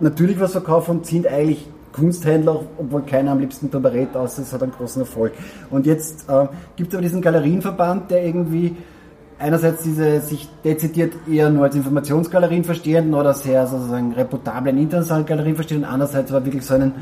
natürlich 0.00 0.40
was 0.40 0.52
verkaufen 0.52 0.98
und 0.98 1.06
sind 1.06 1.26
eigentlich 1.26 1.66
Kunsthändler, 1.96 2.60
obwohl 2.78 3.02
keiner 3.02 3.32
am 3.32 3.40
liebsten 3.40 3.70
darüber 3.70 3.92
redet, 3.92 4.16
außer 4.16 4.42
es 4.42 4.52
hat 4.52 4.62
einen 4.62 4.72
großen 4.72 5.02
Erfolg. 5.02 5.32
Und 5.70 5.86
jetzt 5.86 6.28
äh, 6.28 6.46
gibt 6.76 6.90
es 6.90 6.94
aber 6.94 7.02
diesen 7.02 7.22
Galerienverband, 7.22 8.10
der 8.10 8.24
irgendwie 8.24 8.76
einerseits 9.38 9.82
diese 9.82 10.20
sich 10.20 10.48
dezidiert 10.64 11.14
eher 11.30 11.50
nur 11.50 11.64
als 11.64 11.74
Informationsgalerien 11.74 12.64
verstehenden 12.64 13.14
oder 13.14 13.34
sehr 13.34 13.66
sozusagen 13.66 14.12
reputablen 14.12 14.78
internationalen 14.78 15.26
Galerien 15.26 15.54
verstehen 15.54 15.78
und 15.78 15.84
andererseits 15.84 16.30
aber 16.32 16.44
wirklich 16.44 16.64
so 16.64 16.74
einen 16.74 16.94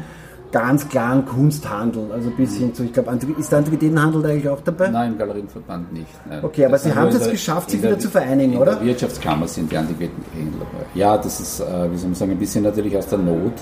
ganz 0.52 0.88
klaren 0.88 1.26
Kunsthandel, 1.26 2.12
also 2.12 2.30
bis 2.30 2.56
hin 2.56 2.72
zu, 2.72 2.84
ich 2.84 2.92
glaube, 2.92 3.10
ist 3.38 3.50
der 3.50 3.58
Antiquitätenhandel 3.58 4.22
da 4.22 4.28
eigentlich 4.28 4.48
auch 4.48 4.60
dabei? 4.60 4.88
Nein, 4.88 5.18
Galerienverband 5.18 5.92
nicht. 5.92 6.06
Nein. 6.28 6.44
Okay, 6.44 6.64
aber 6.64 6.74
das 6.74 6.84
Sie 6.84 6.94
haben 6.94 7.08
es 7.08 7.14
jetzt 7.14 7.30
geschafft, 7.32 7.70
sich 7.70 7.82
wieder 7.82 7.98
zu 7.98 8.08
vereinigen, 8.08 8.52
in 8.52 8.58
oder? 8.58 8.72
In 8.74 8.78
der 8.78 8.86
Wirtschaftskammer 8.86 9.48
sind 9.48 9.72
die 9.72 9.76
Antiquitätenhändler. 9.76 10.66
Ja, 10.94 11.18
das 11.18 11.40
ist, 11.40 11.58
äh, 11.58 11.90
wie 11.90 11.96
soll 11.96 12.10
man 12.10 12.14
sagen, 12.14 12.30
ein 12.30 12.38
bisschen 12.38 12.62
natürlich 12.62 12.96
aus 12.96 13.08
der 13.08 13.18
Not 13.18 13.52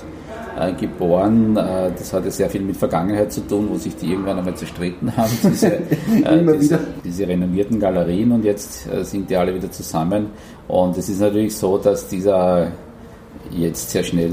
geboren. 0.79 1.57
Äh, 1.57 1.91
das 1.97 2.13
hatte 2.13 2.31
sehr 2.31 2.49
viel 2.49 2.61
mit 2.61 2.77
Vergangenheit 2.77 3.31
zu 3.31 3.41
tun, 3.41 3.67
wo 3.69 3.77
sich 3.77 3.95
die 3.95 4.11
irgendwann 4.11 4.37
einmal 4.37 4.55
zerstritten 4.55 5.15
haben, 5.15 5.31
diese, 5.43 5.75
äh, 5.75 6.57
diese, 6.59 6.79
diese, 7.03 7.27
renommierten 7.27 7.79
Galerien 7.79 8.31
und 8.31 8.45
jetzt 8.45 8.87
äh, 8.87 9.03
sind 9.03 9.29
die 9.29 9.35
alle 9.35 9.53
wieder 9.53 9.71
zusammen. 9.71 10.27
Und 10.67 10.97
es 10.97 11.09
ist 11.09 11.19
natürlich 11.19 11.55
so, 11.55 11.77
dass 11.77 12.07
dieser 12.07 12.71
jetzt 13.51 13.91
sehr 13.91 14.03
schnell, 14.03 14.31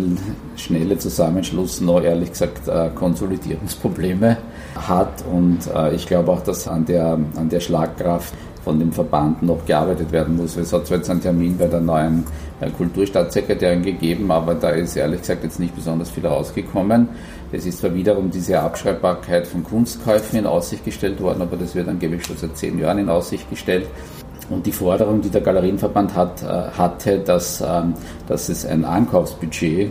schnelle 0.57 0.97
Zusammenschluss 0.99 1.81
noch 1.81 2.03
ehrlich 2.03 2.31
gesagt 2.31 2.69
äh, 2.69 2.91
Konsolidierungsprobleme 2.95 4.37
hat 4.77 5.25
und 5.31 5.59
äh, 5.75 5.95
ich 5.95 6.07
glaube 6.07 6.33
auch, 6.33 6.43
dass 6.43 6.69
an 6.69 6.85
der, 6.85 7.19
an 7.37 7.49
der 7.49 7.61
Schlagkraft 7.61 8.35
von 8.65 8.79
dem 8.79 8.93
Verband 8.93 9.43
noch 9.43 9.65
gearbeitet 9.65 10.13
werden 10.13 10.37
muss. 10.37 10.57
Es 10.57 10.73
hat 10.73 10.87
zwar 10.87 10.99
jetzt 10.99 11.11
einen 11.11 11.23
Termin 11.23 11.57
bei 11.57 11.67
der 11.67 11.81
neuen 11.81 12.25
äh, 12.61 12.71
Kulturstaatssekretärin 12.71 13.83
gegeben, 13.83 14.31
aber 14.31 14.55
da 14.55 14.71
ist 14.71 14.97
ehrlich 14.97 15.21
gesagt 15.21 15.45
jetzt 15.45 15.59
nicht 15.59 15.75
besonders 15.75 16.11
viel 16.11 16.27
rausgekommen. 16.27 17.09
Es 17.53 17.67
ist 17.67 17.79
zwar 17.79 17.95
wiederum 17.95 18.31
diese 18.31 18.61
Abschreibbarkeit 18.61 19.47
von 19.47 19.65
Kunstkäufen 19.65 20.39
in 20.39 20.47
Aussicht 20.47 20.85
gestellt 20.85 21.21
worden, 21.21 21.43
aber 21.43 21.57
das 21.57 21.75
wird 21.75 21.89
angeblich 21.89 22.25
schon 22.25 22.37
seit 22.37 22.57
zehn 22.57 22.79
Jahren 22.79 22.99
in 22.99 23.09
Aussicht 23.09 23.49
gestellt. 23.49 23.87
Und 24.51 24.67
die 24.67 24.73
Forderung, 24.73 25.21
die 25.21 25.31
der 25.31 25.41
Galerienverband 25.41 26.15
hat, 26.15 26.43
äh, 26.43 26.47
hatte, 26.47 27.21
dass, 27.21 27.61
ähm, 27.61 27.95
dass 28.27 28.49
es 28.49 28.67
ein 28.67 28.85
Ankaufsbudget 28.85 29.91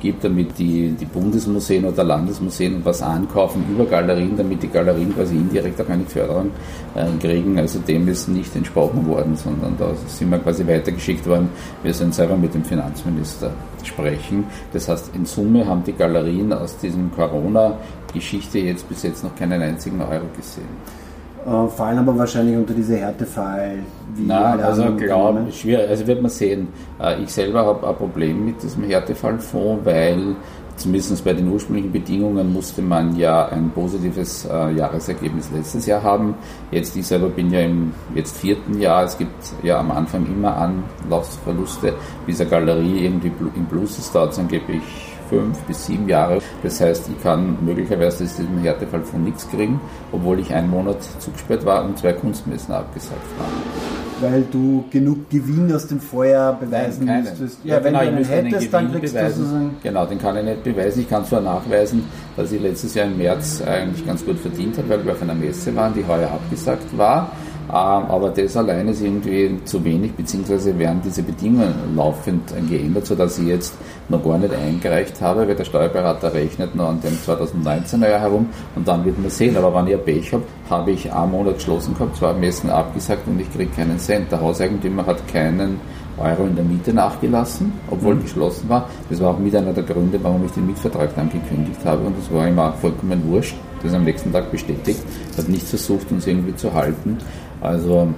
gibt, 0.00 0.24
damit 0.24 0.58
die, 0.58 0.90
die 0.90 1.04
Bundesmuseen 1.04 1.84
oder 1.84 2.04
Landesmuseen 2.04 2.84
was 2.84 3.02
ankaufen 3.02 3.64
über 3.70 3.84
Galerien, 3.84 4.36
damit 4.36 4.62
die 4.62 4.68
Galerien 4.68 5.14
quasi 5.14 5.36
indirekt 5.36 5.80
auch 5.80 5.88
eine 5.88 6.04
Förderung 6.04 6.50
äh, 6.94 7.06
kriegen. 7.20 7.58
Also 7.58 7.78
dem 7.80 8.08
ist 8.08 8.28
nicht 8.28 8.54
entsprochen 8.56 9.06
worden, 9.06 9.36
sondern 9.36 9.76
da 9.78 9.92
sind 10.06 10.30
wir 10.30 10.38
quasi 10.38 10.66
weitergeschickt 10.66 11.26
worden. 11.26 11.48
Wir 11.82 11.94
sollen 11.94 12.12
selber 12.12 12.36
mit 12.36 12.54
dem 12.54 12.64
Finanzminister 12.64 13.50
sprechen. 13.82 14.44
Das 14.72 14.88
heißt, 14.88 15.10
in 15.14 15.26
Summe 15.26 15.66
haben 15.66 15.84
die 15.84 15.92
Galerien 15.92 16.52
aus 16.52 16.76
diesem 16.78 17.10
Corona-Geschichte 17.12 18.58
jetzt 18.58 18.88
bis 18.88 19.02
jetzt 19.02 19.22
noch 19.24 19.34
keinen 19.36 19.60
einzigen 19.60 20.00
Euro 20.00 20.26
gesehen 20.36 21.03
äh, 21.46 21.68
fallen 21.68 21.98
aber 21.98 22.16
wahrscheinlich 22.16 22.56
unter 22.56 22.74
diese 22.74 22.96
Härtefall. 22.96 23.78
Nein, 24.16 24.60
also 24.60 24.84
klar, 24.92 25.36
schwierig. 25.50 25.88
Also 25.88 26.06
wird 26.06 26.22
man 26.22 26.30
sehen. 26.30 26.68
Äh, 27.00 27.22
ich 27.22 27.32
selber 27.32 27.64
habe 27.64 27.86
ein 27.86 27.96
Problem 27.96 28.44
mit 28.44 28.62
diesem 28.62 28.84
Härtefallfonds, 28.84 29.84
weil 29.84 30.36
zumindest 30.76 31.24
bei 31.24 31.32
den 31.32 31.48
ursprünglichen 31.48 31.92
Bedingungen 31.92 32.52
musste 32.52 32.82
man 32.82 33.16
ja 33.16 33.46
ein 33.46 33.70
positives 33.70 34.44
äh, 34.44 34.72
Jahresergebnis 34.72 35.50
letztes 35.54 35.86
Jahr 35.86 36.02
haben. 36.02 36.34
Jetzt, 36.70 36.96
ich 36.96 37.06
selber 37.06 37.28
bin 37.28 37.50
ja 37.50 37.60
im 37.60 37.92
jetzt 38.14 38.36
vierten 38.36 38.80
Jahr. 38.80 39.04
Es 39.04 39.16
gibt 39.16 39.34
ja 39.62 39.78
am 39.78 39.90
Anfang 39.90 40.26
immer 40.26 40.56
Anlaufverluste. 40.56 41.94
Eine 42.26 42.46
Galerie 42.46 43.04
irgendwie 43.04 43.32
im 43.56 43.66
Plus 43.66 43.98
ist, 43.98 44.14
dauert 44.14 44.32
es 44.32 44.38
angeblich 44.38 44.82
fünf 45.28 45.58
bis 45.60 45.86
sieben 45.86 46.08
Jahre. 46.08 46.40
Das 46.62 46.80
heißt, 46.80 47.08
ich 47.08 47.22
kann 47.22 47.56
möglicherweise 47.64 48.24
aus 48.24 48.36
diesem 48.36 48.58
Härtefall 48.58 49.02
von 49.02 49.24
nichts 49.24 49.48
kriegen, 49.48 49.80
obwohl 50.12 50.38
ich 50.40 50.52
einen 50.52 50.70
Monat 50.70 51.02
zugesperrt 51.18 51.64
war 51.64 51.84
und 51.84 51.98
zwei 51.98 52.12
Kunstmessen 52.12 52.74
abgesagt 52.74 53.20
habe. 53.38 54.03
Weil 54.24 54.44
du 54.50 54.84
genug 54.90 55.28
Gewinn 55.28 55.72
aus 55.74 55.86
dem 55.86 56.00
Vorjahr 56.00 56.58
beweisen 56.58 57.04
Nein, 57.04 57.24
müsstest. 57.24 57.58
Ja, 57.64 57.76
ja, 57.76 57.84
wenn 57.84 57.92
genau, 57.92 58.04
du 58.04 58.08
einen 58.08 58.24
hättest, 58.24 58.72
dann 58.72 58.92
kriegst 58.92 59.14
beweisen. 59.14 59.38
du 59.38 59.44
sozusagen... 59.44 59.76
Genau, 59.82 60.06
den 60.06 60.18
kann 60.18 60.36
ich 60.38 60.44
nicht 60.44 60.64
beweisen. 60.64 61.00
Ich 61.00 61.10
kann 61.10 61.24
zwar 61.24 61.40
nachweisen, 61.40 62.04
dass 62.36 62.50
ich 62.52 62.60
letztes 62.60 62.94
Jahr 62.94 63.06
im 63.06 63.18
März 63.18 63.62
eigentlich 63.66 64.06
ganz 64.06 64.24
gut 64.24 64.38
verdient 64.38 64.78
habe, 64.78 64.88
weil 64.88 65.04
wir 65.04 65.12
auf 65.12 65.22
einer 65.22 65.34
Messe 65.34 65.74
waren, 65.76 65.92
die 65.92 66.04
heuer 66.06 66.30
abgesagt 66.30 66.96
war. 66.96 67.32
Ähm, 67.68 67.74
aber 67.74 68.30
das 68.30 68.56
allein 68.56 68.88
ist 68.88 69.02
irgendwie 69.02 69.58
zu 69.64 69.82
wenig, 69.84 70.12
beziehungsweise 70.12 70.78
werden 70.78 71.00
diese 71.04 71.22
Bedingungen 71.22 71.74
laufend 71.96 72.52
geändert, 72.68 73.06
sodass 73.06 73.38
ich 73.38 73.46
jetzt 73.46 73.74
noch 74.08 74.22
gar 74.22 74.38
nicht 74.38 74.54
eingereicht 74.54 75.20
habe, 75.20 75.46
weil 75.46 75.54
der 75.54 75.64
Steuerberater 75.64 76.32
rechnet 76.32 76.74
noch 76.74 76.88
an 76.88 77.00
dem 77.00 77.14
2019er 77.14 78.08
Jahr 78.08 78.20
herum 78.20 78.48
und 78.74 78.86
dann 78.86 79.04
wird 79.04 79.18
man 79.18 79.30
sehen. 79.30 79.56
Aber 79.56 79.74
wenn 79.74 79.86
ich 79.88 79.94
ein 79.94 80.04
Pech 80.04 80.32
habe, 80.32 80.44
habe 80.68 80.90
ich 80.90 81.12
einen 81.12 81.30
Monat 81.30 81.54
geschlossen 81.54 81.94
gehabt, 81.94 82.16
zwei 82.16 82.32
Messen 82.32 82.70
abgesagt 82.70 83.26
und 83.26 83.40
ich 83.40 83.50
kriege 83.52 83.70
keinen 83.70 83.98
Cent. 83.98 84.30
Der 84.30 84.40
Hauseigentümer 84.40 85.06
hat 85.06 85.26
keinen 85.28 85.80
Euro 86.18 86.44
in 86.44 86.54
der 86.54 86.64
Miete 86.64 86.92
nachgelassen, 86.92 87.72
obwohl 87.90 88.14
mhm. 88.14 88.22
geschlossen 88.22 88.68
war. 88.68 88.88
Das 89.10 89.20
war 89.20 89.30
auch 89.30 89.38
mit 89.38 89.54
einer 89.54 89.72
der 89.72 89.84
Gründe, 89.84 90.18
warum 90.22 90.44
ich 90.44 90.52
den 90.52 90.66
Mietvertrag 90.66 91.14
dann 91.16 91.28
gekündigt 91.30 91.84
habe 91.84 92.06
und 92.06 92.16
das 92.18 92.32
war 92.32 92.46
ihm 92.46 92.58
auch 92.58 92.74
vollkommen 92.76 93.22
wurscht. 93.26 93.56
Das 93.82 93.92
am 93.92 94.04
nächsten 94.04 94.32
Tag 94.32 94.50
bestätigt, 94.50 95.02
hat 95.36 95.48
nicht 95.48 95.66
versucht, 95.66 96.10
uns 96.10 96.26
irgendwie 96.26 96.54
zu 96.54 96.72
halten. 96.72 97.18
Also 97.60 98.08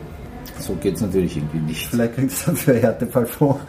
so 0.58 0.74
geht 0.74 0.96
es 0.96 1.00
natürlich 1.00 1.36
irgendwie 1.36 1.58
nicht. 1.58 1.86
Vielleicht 1.88 2.14
kriegst 2.14 2.46
du 2.46 2.52
für 2.52 2.74
Härtefallfonds 2.74 3.60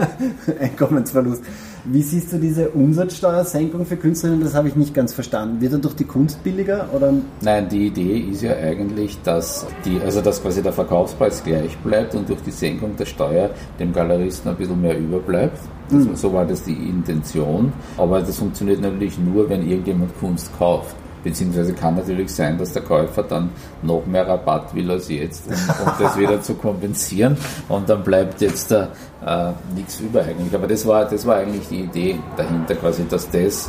Einkommensverlust. 0.60 1.42
Wie 1.84 2.02
siehst 2.02 2.32
du 2.32 2.38
diese 2.38 2.70
Umsatzsteuersenkung 2.70 3.86
für 3.86 3.96
Künstlerinnen? 3.96 4.42
Das 4.42 4.54
habe 4.54 4.68
ich 4.68 4.76
nicht 4.76 4.92
ganz 4.92 5.12
verstanden. 5.12 5.60
Wird 5.60 5.72
dadurch 5.72 5.94
die 5.94 6.04
Kunst 6.04 6.42
billiger? 6.42 6.88
Oder? 6.92 7.14
Nein, 7.42 7.68
die 7.68 7.86
Idee 7.86 8.18
ist 8.32 8.42
ja 8.42 8.56
eigentlich, 8.56 9.18
dass, 9.22 9.66
die, 9.84 10.00
also 10.00 10.20
dass 10.20 10.42
quasi 10.42 10.62
der 10.62 10.72
Verkaufspreis 10.72 11.44
gleich 11.44 11.76
bleibt 11.78 12.14
und 12.14 12.28
durch 12.28 12.40
die 12.42 12.50
Senkung 12.50 12.96
der 12.96 13.06
Steuer 13.06 13.50
dem 13.78 13.92
Galeristen 13.92 14.50
ein 14.50 14.56
bisschen 14.56 14.80
mehr 14.80 14.98
überbleibt. 14.98 15.58
Das, 15.90 16.04
mhm. 16.04 16.16
So 16.16 16.32
war 16.32 16.44
das 16.44 16.64
die 16.64 16.72
Intention. 16.72 17.72
Aber 17.96 18.20
das 18.20 18.38
funktioniert 18.38 18.80
natürlich 18.80 19.18
nur, 19.18 19.48
wenn 19.48 19.68
irgendjemand 19.68 20.18
Kunst 20.18 20.50
kauft. 20.58 20.96
Beziehungsweise 21.26 21.72
kann 21.72 21.96
natürlich 21.96 22.32
sein, 22.32 22.56
dass 22.56 22.72
der 22.72 22.82
Käufer 22.82 23.24
dann 23.24 23.50
noch 23.82 24.06
mehr 24.06 24.28
Rabatt 24.28 24.72
will 24.76 24.88
als 24.92 25.08
jetzt, 25.08 25.44
um, 25.48 25.54
um 25.54 25.92
das 25.98 26.16
wieder 26.16 26.40
zu 26.40 26.54
kompensieren. 26.54 27.36
Und 27.68 27.88
dann 27.88 28.04
bleibt 28.04 28.40
jetzt 28.40 28.70
da 28.70 28.90
äh, 29.26 29.52
nichts 29.74 29.98
über 29.98 30.22
eigentlich. 30.22 30.54
Aber 30.54 30.68
das 30.68 30.86
war, 30.86 31.04
das 31.04 31.26
war 31.26 31.38
eigentlich 31.38 31.66
die 31.66 31.80
Idee 31.80 32.20
dahinter, 32.36 32.76
quasi, 32.76 33.04
dass 33.08 33.28
das, 33.28 33.68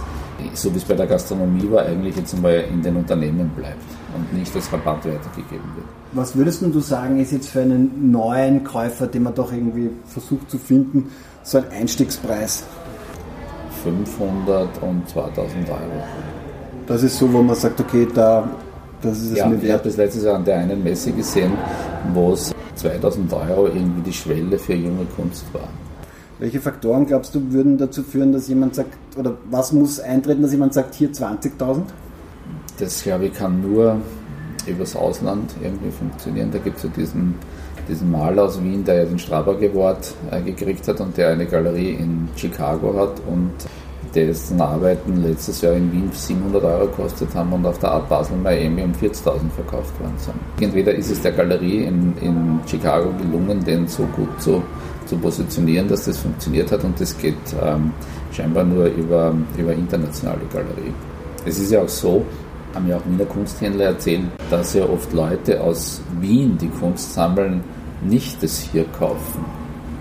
so 0.53 0.71
wie 0.71 0.77
es 0.77 0.83
bei 0.83 0.93
der 0.93 1.07
Gastronomie 1.07 1.67
war, 1.71 1.83
eigentlich 1.83 2.15
jetzt 2.15 2.35
einmal 2.35 2.63
in 2.71 2.83
den 2.83 2.95
Unternehmen 2.95 3.49
bleibt 3.55 3.81
und 4.15 4.37
nicht 4.37 4.55
als 4.55 4.71
Rabatt 4.71 5.03
weitergegeben 5.05 5.65
wird. 5.75 5.87
Was 6.11 6.35
würdest 6.35 6.61
du 6.61 6.79
sagen, 6.79 7.19
ist 7.19 7.31
jetzt 7.31 7.49
für 7.49 7.61
einen 7.61 8.11
neuen 8.11 8.63
Käufer, 8.63 9.07
den 9.07 9.23
man 9.23 9.33
doch 9.33 9.51
irgendwie 9.51 9.89
versucht 10.05 10.51
zu 10.51 10.59
finden, 10.59 11.09
so 11.41 11.57
ein 11.57 11.65
Einstiegspreis? 11.71 12.65
500 13.83 14.69
und 14.83 15.09
2000 15.09 15.69
Euro. 15.71 16.36
Das 16.87 17.03
ist 17.03 17.17
so, 17.17 17.31
wo 17.31 17.41
man 17.41 17.55
sagt, 17.55 17.79
okay, 17.81 18.07
da, 18.13 18.49
das 19.01 19.17
ist 19.17 19.31
es 19.31 19.37
ja, 19.37 19.45
mir 19.45 19.55
wert. 19.55 19.63
Ich 19.63 19.71
habe 19.73 19.83
das 19.83 19.97
letztes 19.97 20.23
Jahr 20.23 20.35
an 20.35 20.45
der 20.45 20.59
einen 20.59 20.81
Messe 20.81 21.11
gesehen, 21.11 21.51
wo 22.13 22.31
es 22.31 22.55
2000 22.75 23.33
Euro 23.33 23.67
irgendwie 23.67 24.01
die 24.01 24.13
Schwelle 24.13 24.57
für 24.57 24.73
junge 24.73 25.05
Kunst 25.15 25.45
war. 25.53 25.67
Welche 26.39 26.61
Faktoren 26.61 27.05
glaubst 27.05 27.35
du 27.35 27.51
würden 27.51 27.77
dazu 27.77 28.03
führen, 28.03 28.31
dass 28.31 28.47
jemand 28.47 28.75
sagt, 28.75 28.93
oder 29.17 29.35
was 29.49 29.73
muss 29.73 29.99
eintreten, 29.99 30.43
dass 30.43 30.51
jemand 30.51 30.73
sagt, 30.73 30.95
hier 30.95 31.11
20.000? 31.11 31.81
Das 32.79 33.03
glaube 33.03 33.25
ich 33.25 33.33
kann 33.33 33.61
nur 33.61 33.97
übers 34.65 34.95
Ausland 34.95 35.51
irgendwie 35.61 35.91
funktionieren. 35.91 36.51
Da 36.51 36.59
gibt 36.59 36.77
es 36.77 36.83
ja 36.83 36.89
diesen, 36.95 37.35
diesen 37.89 38.11
Maler 38.11 38.43
aus 38.43 38.63
Wien, 38.63 38.85
der 38.85 38.95
ja 38.95 39.05
den 39.05 39.19
Strabag 39.19 39.57
Award 39.57 40.13
äh, 40.31 40.41
gekriegt 40.41 40.87
hat 40.87 41.01
und 41.01 41.17
der 41.17 41.29
eine 41.29 41.47
Galerie 41.47 41.91
in 41.91 42.29
Chicago 42.35 42.93
hat 42.97 43.19
und 43.27 43.51
dessen 44.25 44.59
Arbeiten 44.59 45.23
letztes 45.23 45.61
Jahr 45.61 45.73
in 45.73 45.91
Wien 45.91 46.09
700 46.11 46.63
Euro 46.63 46.85
gekostet 46.87 47.29
haben 47.35 47.53
und 47.53 47.65
auf 47.65 47.77
der 47.79 47.91
Art 47.91 48.09
Basel 48.09 48.37
Miami 48.37 48.83
um 48.83 48.91
40.000 48.91 49.49
verkauft 49.55 49.99
worden 49.99 50.15
sind. 50.17 50.35
Entweder 50.59 50.93
ist 50.95 51.11
es 51.11 51.21
der 51.21 51.31
Galerie 51.31 51.83
in, 51.83 52.13
in 52.21 52.59
Chicago 52.65 53.11
gelungen, 53.21 53.63
den 53.63 53.87
so 53.87 54.03
gut 54.15 54.41
zu, 54.41 54.61
zu 55.05 55.17
positionieren, 55.17 55.87
dass 55.87 56.05
das 56.05 56.17
funktioniert 56.17 56.71
hat 56.71 56.83
und 56.83 56.99
das 56.99 57.17
geht 57.17 57.35
ähm, 57.61 57.91
scheinbar 58.31 58.63
nur 58.63 58.85
über, 58.85 59.33
über 59.57 59.73
internationale 59.73 60.41
Galerie. 60.51 60.93
Es 61.45 61.59
ist 61.59 61.71
ja 61.71 61.81
auch 61.81 61.89
so, 61.89 62.25
haben 62.73 62.87
ja 62.87 62.97
auch 62.97 63.05
Wiener 63.05 63.25
Kunsthändler 63.25 63.85
erzählt, 63.85 64.23
dass 64.49 64.73
ja 64.73 64.83
oft 64.87 65.13
Leute 65.13 65.61
aus 65.61 66.01
Wien, 66.19 66.57
die 66.57 66.69
Kunst 66.69 67.13
sammeln, 67.13 67.63
nicht 68.03 68.41
das 68.43 68.59
hier 68.59 68.85
kaufen, 68.99 69.45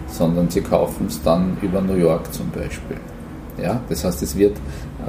sondern 0.09 0.51
sie 0.51 0.61
kaufen 0.61 1.07
es 1.09 1.23
dann 1.23 1.57
über 1.63 1.81
New 1.81 1.95
York 1.95 2.33
zum 2.33 2.51
Beispiel. 2.51 2.99
Ja, 3.63 3.81
das 3.89 4.05
heißt, 4.05 4.23
es 4.23 4.37
wird 4.37 4.57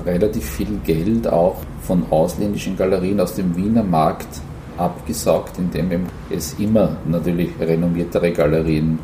relativ 0.06 0.46
viel 0.46 0.80
Geld 0.86 1.28
auch 1.28 1.58
von 1.82 2.04
ausländischen 2.10 2.78
Galerien 2.78 3.20
aus 3.20 3.36
dem 3.36 3.56
Wiener 3.56 3.84
Markt 3.84 4.42
abgesaugt, 4.78 5.58
indem 5.58 6.06
es 6.30 6.56
immer 6.60 6.98
natürlich 7.08 7.50
renommiertere 7.60 8.32
Galerien 8.32 9.00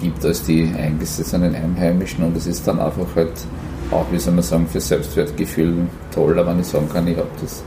gibt 0.00 0.24
als 0.24 0.42
die 0.44 0.72
eingesessenen 0.76 1.54
Einheimischen. 1.54 2.24
Und 2.24 2.36
es 2.36 2.46
ist 2.46 2.66
dann 2.66 2.80
einfach 2.80 3.14
halt 3.14 3.32
auch, 3.90 4.06
wie 4.10 4.18
soll 4.18 4.34
man 4.34 4.42
sagen, 4.42 4.66
für 4.66 4.80
Selbstwertgefühl 4.80 5.74
toller, 6.12 6.46
wenn 6.46 6.60
ich 6.60 6.66
sagen 6.66 6.88
kann, 6.88 7.06
ich 7.06 7.16
habe 7.16 7.28
das, 7.40 7.62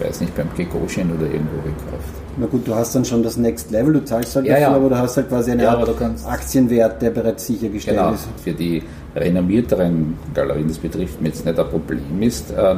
weiß 0.00 0.20
nicht, 0.20 0.36
beim 0.36 0.48
Gegoschen 0.56 1.10
oder 1.16 1.26
irgendwo 1.26 1.56
gekauft. 1.62 2.14
Na 2.36 2.46
gut, 2.46 2.66
du 2.66 2.74
hast 2.74 2.94
dann 2.94 3.04
schon 3.04 3.22
das 3.22 3.36
Next 3.36 3.70
Level, 3.70 3.94
du 3.94 4.04
zahlst 4.04 4.36
halt 4.36 4.46
ja, 4.46 4.54
dafür, 4.54 4.68
ja. 4.68 4.76
aber 4.76 4.88
du 4.88 4.98
hast 4.98 5.16
halt 5.16 5.28
quasi 5.28 5.50
einen 5.50 5.60
ja, 5.60 5.84
Aktienwert, 6.26 7.02
der 7.02 7.10
bereits 7.10 7.46
sichergestellt 7.46 7.96
genau, 7.96 8.12
ist. 8.12 8.28
Für 8.42 8.52
die 8.52 8.82
renommierteren 9.16 10.16
Galerien, 10.34 10.68
das 10.68 10.78
betrifft 10.78 11.20
mir 11.20 11.28
jetzt 11.28 11.44
nicht 11.44 11.58
ein 11.58 11.68
Problem 11.68 12.22
ist, 12.22 12.50
äh, 12.52 12.76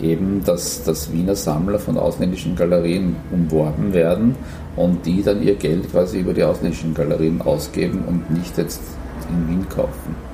eben, 0.00 0.42
dass, 0.44 0.82
dass 0.82 1.12
Wiener 1.12 1.36
Sammler 1.36 1.78
von 1.78 1.96
ausländischen 1.96 2.56
Galerien 2.56 3.16
umworben 3.30 3.92
werden 3.92 4.34
und 4.74 5.06
die 5.06 5.22
dann 5.22 5.42
ihr 5.42 5.54
Geld 5.54 5.90
quasi 5.90 6.20
über 6.20 6.34
die 6.34 6.42
ausländischen 6.42 6.92
Galerien 6.92 7.40
ausgeben 7.42 8.02
und 8.06 8.30
nicht 8.30 8.58
jetzt 8.58 8.82
in 9.30 9.48
Wien 9.48 9.68
kaufen. 9.68 10.25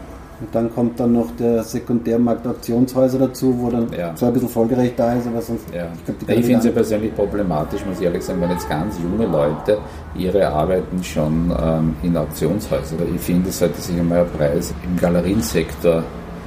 Und 0.42 0.52
dann 0.52 0.74
kommt 0.74 0.98
dann 0.98 1.12
noch 1.12 1.28
der 1.38 1.62
Sekundärmarkt 1.62 2.44
Auktionshäuser 2.44 3.20
dazu, 3.20 3.55
wo 3.61 3.70
dann 3.70 3.87
ja. 3.96 4.12
zwar 4.16 4.31
ein 4.31 4.33
bisschen 4.33 4.48
folgerecht 4.48 4.98
da 4.98 5.12
ist, 5.12 5.28
aber 5.28 5.40
sonst. 5.40 5.72
Ja. 5.72 5.87
Ich, 6.26 6.37
ich 6.37 6.44
finde 6.44 6.59
es 6.59 6.64
ja 6.64 6.72
persönlich 6.72 7.14
problematisch, 7.14 7.87
muss 7.87 8.00
ich 8.00 8.07
ehrlich 8.07 8.24
sagen, 8.24 8.40
wenn 8.40 8.50
jetzt 8.50 8.68
ganz 8.68 8.96
junge 8.98 9.26
Leute 9.26 9.78
ihre 10.16 10.48
Arbeiten 10.48 11.02
schon 11.05 11.55
ähm, 11.62 11.94
in 12.02 12.16
Auktionshäuser. 12.16 12.96
Ich 13.14 13.20
finde, 13.20 13.50
es 13.50 13.61
sollte 13.61 13.81
sich 13.81 13.96
einmal 13.96 14.22
ein 14.22 14.31
Preis 14.37 14.74
im 14.83 14.96
Galeriensektor 14.96 16.02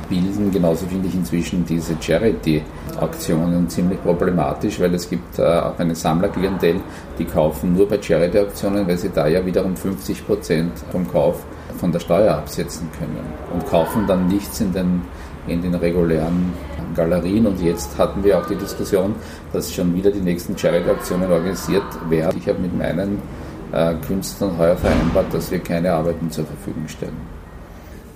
bilden. 0.09 0.51
Genauso 0.51 0.85
finde 0.87 1.07
ich 1.07 1.15
inzwischen 1.15 1.65
diese 1.65 1.95
Charity-Auktionen 1.97 3.69
ziemlich 3.69 4.03
problematisch, 4.03 4.77
weil 4.81 4.93
es 4.93 5.09
gibt 5.09 5.39
äh, 5.39 5.43
auch 5.43 5.79
eine 5.79 5.95
Sammlerklientel, 5.95 6.81
die 7.17 7.23
kaufen 7.23 7.73
nur 7.73 7.87
bei 7.87 8.01
Charity-Auktionen, 8.01 8.85
weil 8.85 8.97
sie 8.97 9.09
da 9.09 9.25
ja 9.25 9.45
wiederum 9.45 9.73
50 9.73 10.27
Prozent 10.27 10.73
vom 10.91 11.09
Kauf 11.09 11.45
von 11.77 11.91
der 11.91 11.99
Steuer 11.99 12.35
absetzen 12.35 12.89
können 12.97 13.19
und 13.53 13.65
kaufen 13.67 14.05
dann 14.07 14.27
nichts 14.27 14.61
in 14.61 14.73
den, 14.73 15.01
in 15.47 15.61
den 15.61 15.75
regulären 15.75 16.53
Galerien. 16.95 17.45
Und 17.45 17.61
jetzt 17.61 17.97
hatten 17.97 18.23
wir 18.23 18.39
auch 18.39 18.45
die 18.47 18.55
Diskussion, 18.55 19.15
dass 19.53 19.73
schon 19.73 19.93
wieder 19.95 20.11
die 20.11 20.21
nächsten 20.21 20.57
Charity-Aktionen 20.57 21.31
organisiert 21.31 21.83
werden. 22.09 22.37
Ich 22.39 22.47
habe 22.47 22.59
mit 22.59 22.77
meinen 22.77 23.21
äh, 23.71 23.93
Künstlern 24.07 24.57
heuer 24.57 24.75
vereinbart, 24.75 25.33
dass 25.33 25.51
wir 25.51 25.59
keine 25.59 25.91
Arbeiten 25.91 26.31
zur 26.31 26.45
Verfügung 26.45 26.87
stellen. 26.87 27.35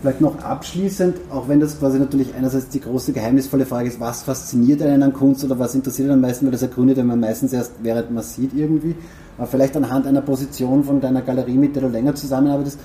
Vielleicht 0.02 0.22
noch 0.22 0.42
abschließend, 0.42 1.18
auch 1.30 1.50
wenn 1.50 1.60
das 1.60 1.78
quasi 1.78 2.00
natürlich 2.00 2.34
einerseits 2.34 2.70
die 2.70 2.80
große 2.80 3.12
geheimnisvolle 3.12 3.66
Frage 3.66 3.90
ist, 3.90 4.00
was 4.00 4.24
fasziniert 4.24 4.82
einen 4.82 5.04
an 5.04 5.12
Kunst 5.12 5.44
oder 5.44 5.60
was 5.60 5.76
interessiert 5.76 6.08
einen 6.08 6.20
am 6.20 6.22
meisten, 6.22 6.46
weil 6.46 6.54
das 6.54 6.62
ergründet 6.62 7.04
man 7.04 7.20
meistens 7.20 7.52
erst, 7.52 7.74
während 7.84 8.10
man 8.10 8.24
sieht 8.24 8.54
irgendwie. 8.54 8.96
Aber 9.38 9.48
vielleicht 9.48 9.76
anhand 9.76 10.08
einer 10.08 10.22
Position 10.22 10.86
von 10.86 11.02
deiner 11.02 11.22
Galerie, 11.22 11.58
mit 11.58 11.76
der 11.76 11.84
du 11.84 11.90
länger 11.90 12.16
zusammenarbeitest, 12.16 12.80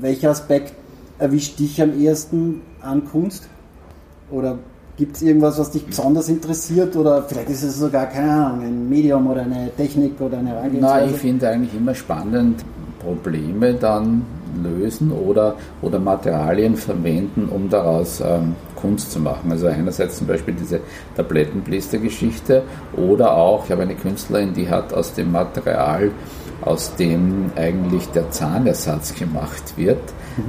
welcher 0.00 0.30
Aspekt 0.30 0.74
erwischt 1.18 1.58
dich 1.58 1.80
am 1.82 1.98
ehesten 1.98 2.62
an 2.80 3.04
Kunst? 3.04 3.48
Oder 4.30 4.58
gibt 4.96 5.16
es 5.16 5.22
irgendwas, 5.22 5.58
was 5.58 5.70
dich 5.70 5.86
besonders 5.86 6.28
interessiert? 6.28 6.96
Oder 6.96 7.22
vielleicht 7.22 7.50
ist 7.50 7.62
es 7.62 7.78
sogar, 7.78 8.06
keine 8.06 8.30
Ahnung, 8.30 8.64
ein 8.64 8.88
Medium 8.88 9.26
oder 9.26 9.42
eine 9.42 9.70
Technik 9.76 10.20
oder 10.20 10.38
eine 10.38 10.50
Herangehensweise? 10.50 11.06
Nein, 11.06 11.14
ich 11.14 11.20
finde 11.20 11.48
eigentlich 11.48 11.74
immer 11.74 11.94
spannend, 11.94 12.64
Probleme 13.00 13.74
dann 13.74 14.24
lösen 14.62 15.12
oder, 15.12 15.54
oder 15.80 15.98
Materialien 15.98 16.76
verwenden, 16.76 17.48
um 17.48 17.68
daraus 17.68 18.20
ähm, 18.20 18.54
Kunst 18.76 19.12
zu 19.12 19.20
machen. 19.20 19.50
Also 19.50 19.66
einerseits 19.66 20.18
zum 20.18 20.26
Beispiel 20.26 20.54
diese 20.54 20.80
Tablettenblister-Geschichte 21.16 22.62
oder 22.96 23.36
auch, 23.36 23.64
ich 23.64 23.70
habe 23.72 23.82
eine 23.82 23.94
Künstlerin, 23.94 24.52
die 24.52 24.68
hat 24.68 24.92
aus 24.92 25.14
dem 25.14 25.32
Material 25.32 26.10
aus 26.62 26.94
dem 26.96 27.50
eigentlich 27.56 28.06
der 28.08 28.30
Zahnersatz 28.30 29.14
gemacht 29.14 29.74
wird, 29.76 30.02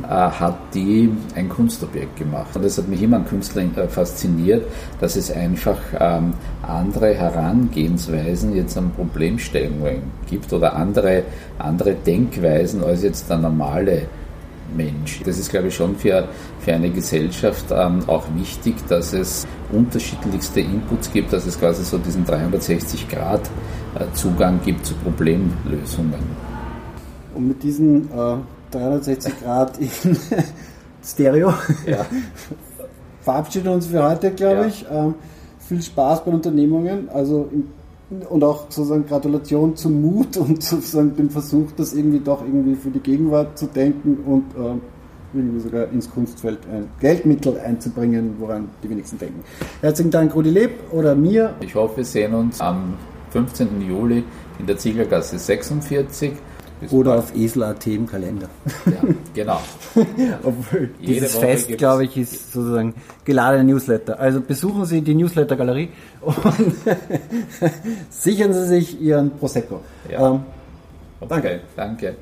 äh, 0.03 0.07
hat 0.07 0.57
die 0.73 1.09
ein 1.35 1.49
Kunstobjekt 1.49 2.17
gemacht. 2.17 2.55
Und 2.55 2.65
das 2.65 2.77
hat 2.77 2.87
mich 2.87 3.01
immer 3.01 3.17
an 3.17 3.25
Künstlern 3.25 3.75
äh, 3.75 3.87
fasziniert, 3.87 4.65
dass 4.99 5.15
es 5.15 5.31
einfach 5.31 5.77
ähm, 5.99 6.33
andere 6.61 7.13
Herangehensweisen 7.13 8.55
jetzt 8.55 8.77
an 8.77 8.91
Problemstellungen 8.91 10.03
gibt 10.29 10.51
oder 10.53 10.75
andere, 10.75 11.23
andere 11.57 11.95
Denkweisen 11.95 12.83
als 12.83 13.03
jetzt 13.03 13.29
der 13.29 13.37
normale 13.37 14.03
Mensch. 14.75 15.21
Das 15.23 15.37
ist, 15.37 15.49
glaube 15.49 15.67
ich, 15.67 15.75
schon 15.75 15.95
für, 15.95 16.27
für 16.59 16.73
eine 16.73 16.89
Gesellschaft 16.89 17.65
ähm, 17.71 18.03
auch 18.07 18.23
wichtig, 18.35 18.75
dass 18.87 19.13
es 19.13 19.47
unterschiedlichste 19.71 20.61
Inputs 20.61 21.11
gibt, 21.11 21.33
dass 21.33 21.45
es 21.45 21.59
quasi 21.59 21.83
so 21.83 21.97
diesen 21.97 22.25
360 22.25 23.09
Grad 23.09 23.41
äh, 23.95 24.05
Zugang 24.13 24.59
gibt 24.63 24.85
zu 24.85 24.93
Problemlösungen. 24.95 26.21
Und 27.35 27.47
mit 27.47 27.63
diesen 27.63 28.09
äh, 28.11 28.37
360 28.71 29.41
Grad 29.41 29.77
in 29.77 29.89
Stereo 31.03 31.53
ja. 31.85 32.05
verabschieden 33.21 33.65
wir 33.65 33.71
uns 33.73 33.87
für 33.87 34.03
heute, 34.03 34.31
glaube 34.31 34.61
ja. 34.61 34.67
ich. 34.67 34.85
Ähm, 34.91 35.15
viel 35.59 35.81
Spaß 35.81 36.25
bei 36.25 36.31
Unternehmungen, 36.31 37.09
also 37.09 37.49
im 37.51 37.69
und 38.29 38.43
auch 38.43 38.65
sozusagen 38.69 39.05
Gratulation 39.05 39.75
zum 39.75 40.01
Mut 40.01 40.37
und 40.37 40.61
sozusagen 40.63 41.15
dem 41.15 41.29
Versuch, 41.29 41.71
das 41.77 41.93
irgendwie 41.93 42.19
doch 42.19 42.41
irgendwie 42.41 42.75
für 42.75 42.89
die 42.89 42.99
Gegenwart 42.99 43.57
zu 43.57 43.67
denken 43.67 44.17
und 44.25 44.43
äh, 44.55 44.75
irgendwie 45.33 45.59
sogar 45.61 45.89
ins 45.91 46.09
Kunstfeld 46.11 46.59
ein 46.71 46.89
Geldmittel 46.99 47.57
einzubringen, 47.59 48.35
woran 48.39 48.69
die 48.83 48.89
wenigsten 48.89 49.17
denken. 49.17 49.41
Herzlichen 49.79 50.11
Dank, 50.11 50.35
Rudi 50.35 50.49
Leb 50.49 50.71
oder 50.91 51.15
mir. 51.15 51.53
Ich 51.61 51.73
hoffe, 51.75 51.97
wir 51.97 52.05
sehen 52.05 52.33
uns 52.33 52.59
am 52.59 52.95
15. 53.31 53.81
Juli 53.81 54.23
in 54.59 54.65
der 54.65 54.77
Zieglergasse 54.77 55.39
46. 55.39 56.33
Oder 56.89 57.19
auf 57.19 57.35
Esel.at 57.35 57.85
im 57.87 58.07
Kalender. 58.07 58.49
Ja, 58.85 59.13
genau. 59.33 59.61
Obwohl, 60.43 60.89
dieses 60.99 61.35
Woche 61.35 61.45
Fest, 61.45 61.77
glaube 61.77 62.05
ich, 62.05 62.17
ist 62.17 62.51
sozusagen 62.51 62.95
geladene 63.23 63.65
Newsletter. 63.65 64.19
Also 64.19 64.41
besuchen 64.41 64.85
Sie 64.85 65.01
die 65.01 65.13
Newsletter-Galerie 65.13 65.89
und 66.21 66.35
sichern 68.09 68.53
Sie 68.53 68.65
sich 68.65 68.99
Ihren 68.99 69.31
Prosecco. 69.31 69.81
Ja. 70.09 70.31
Ähm, 70.31 70.39
okay, 71.19 71.31
danke. 71.31 71.61
danke. 71.75 72.15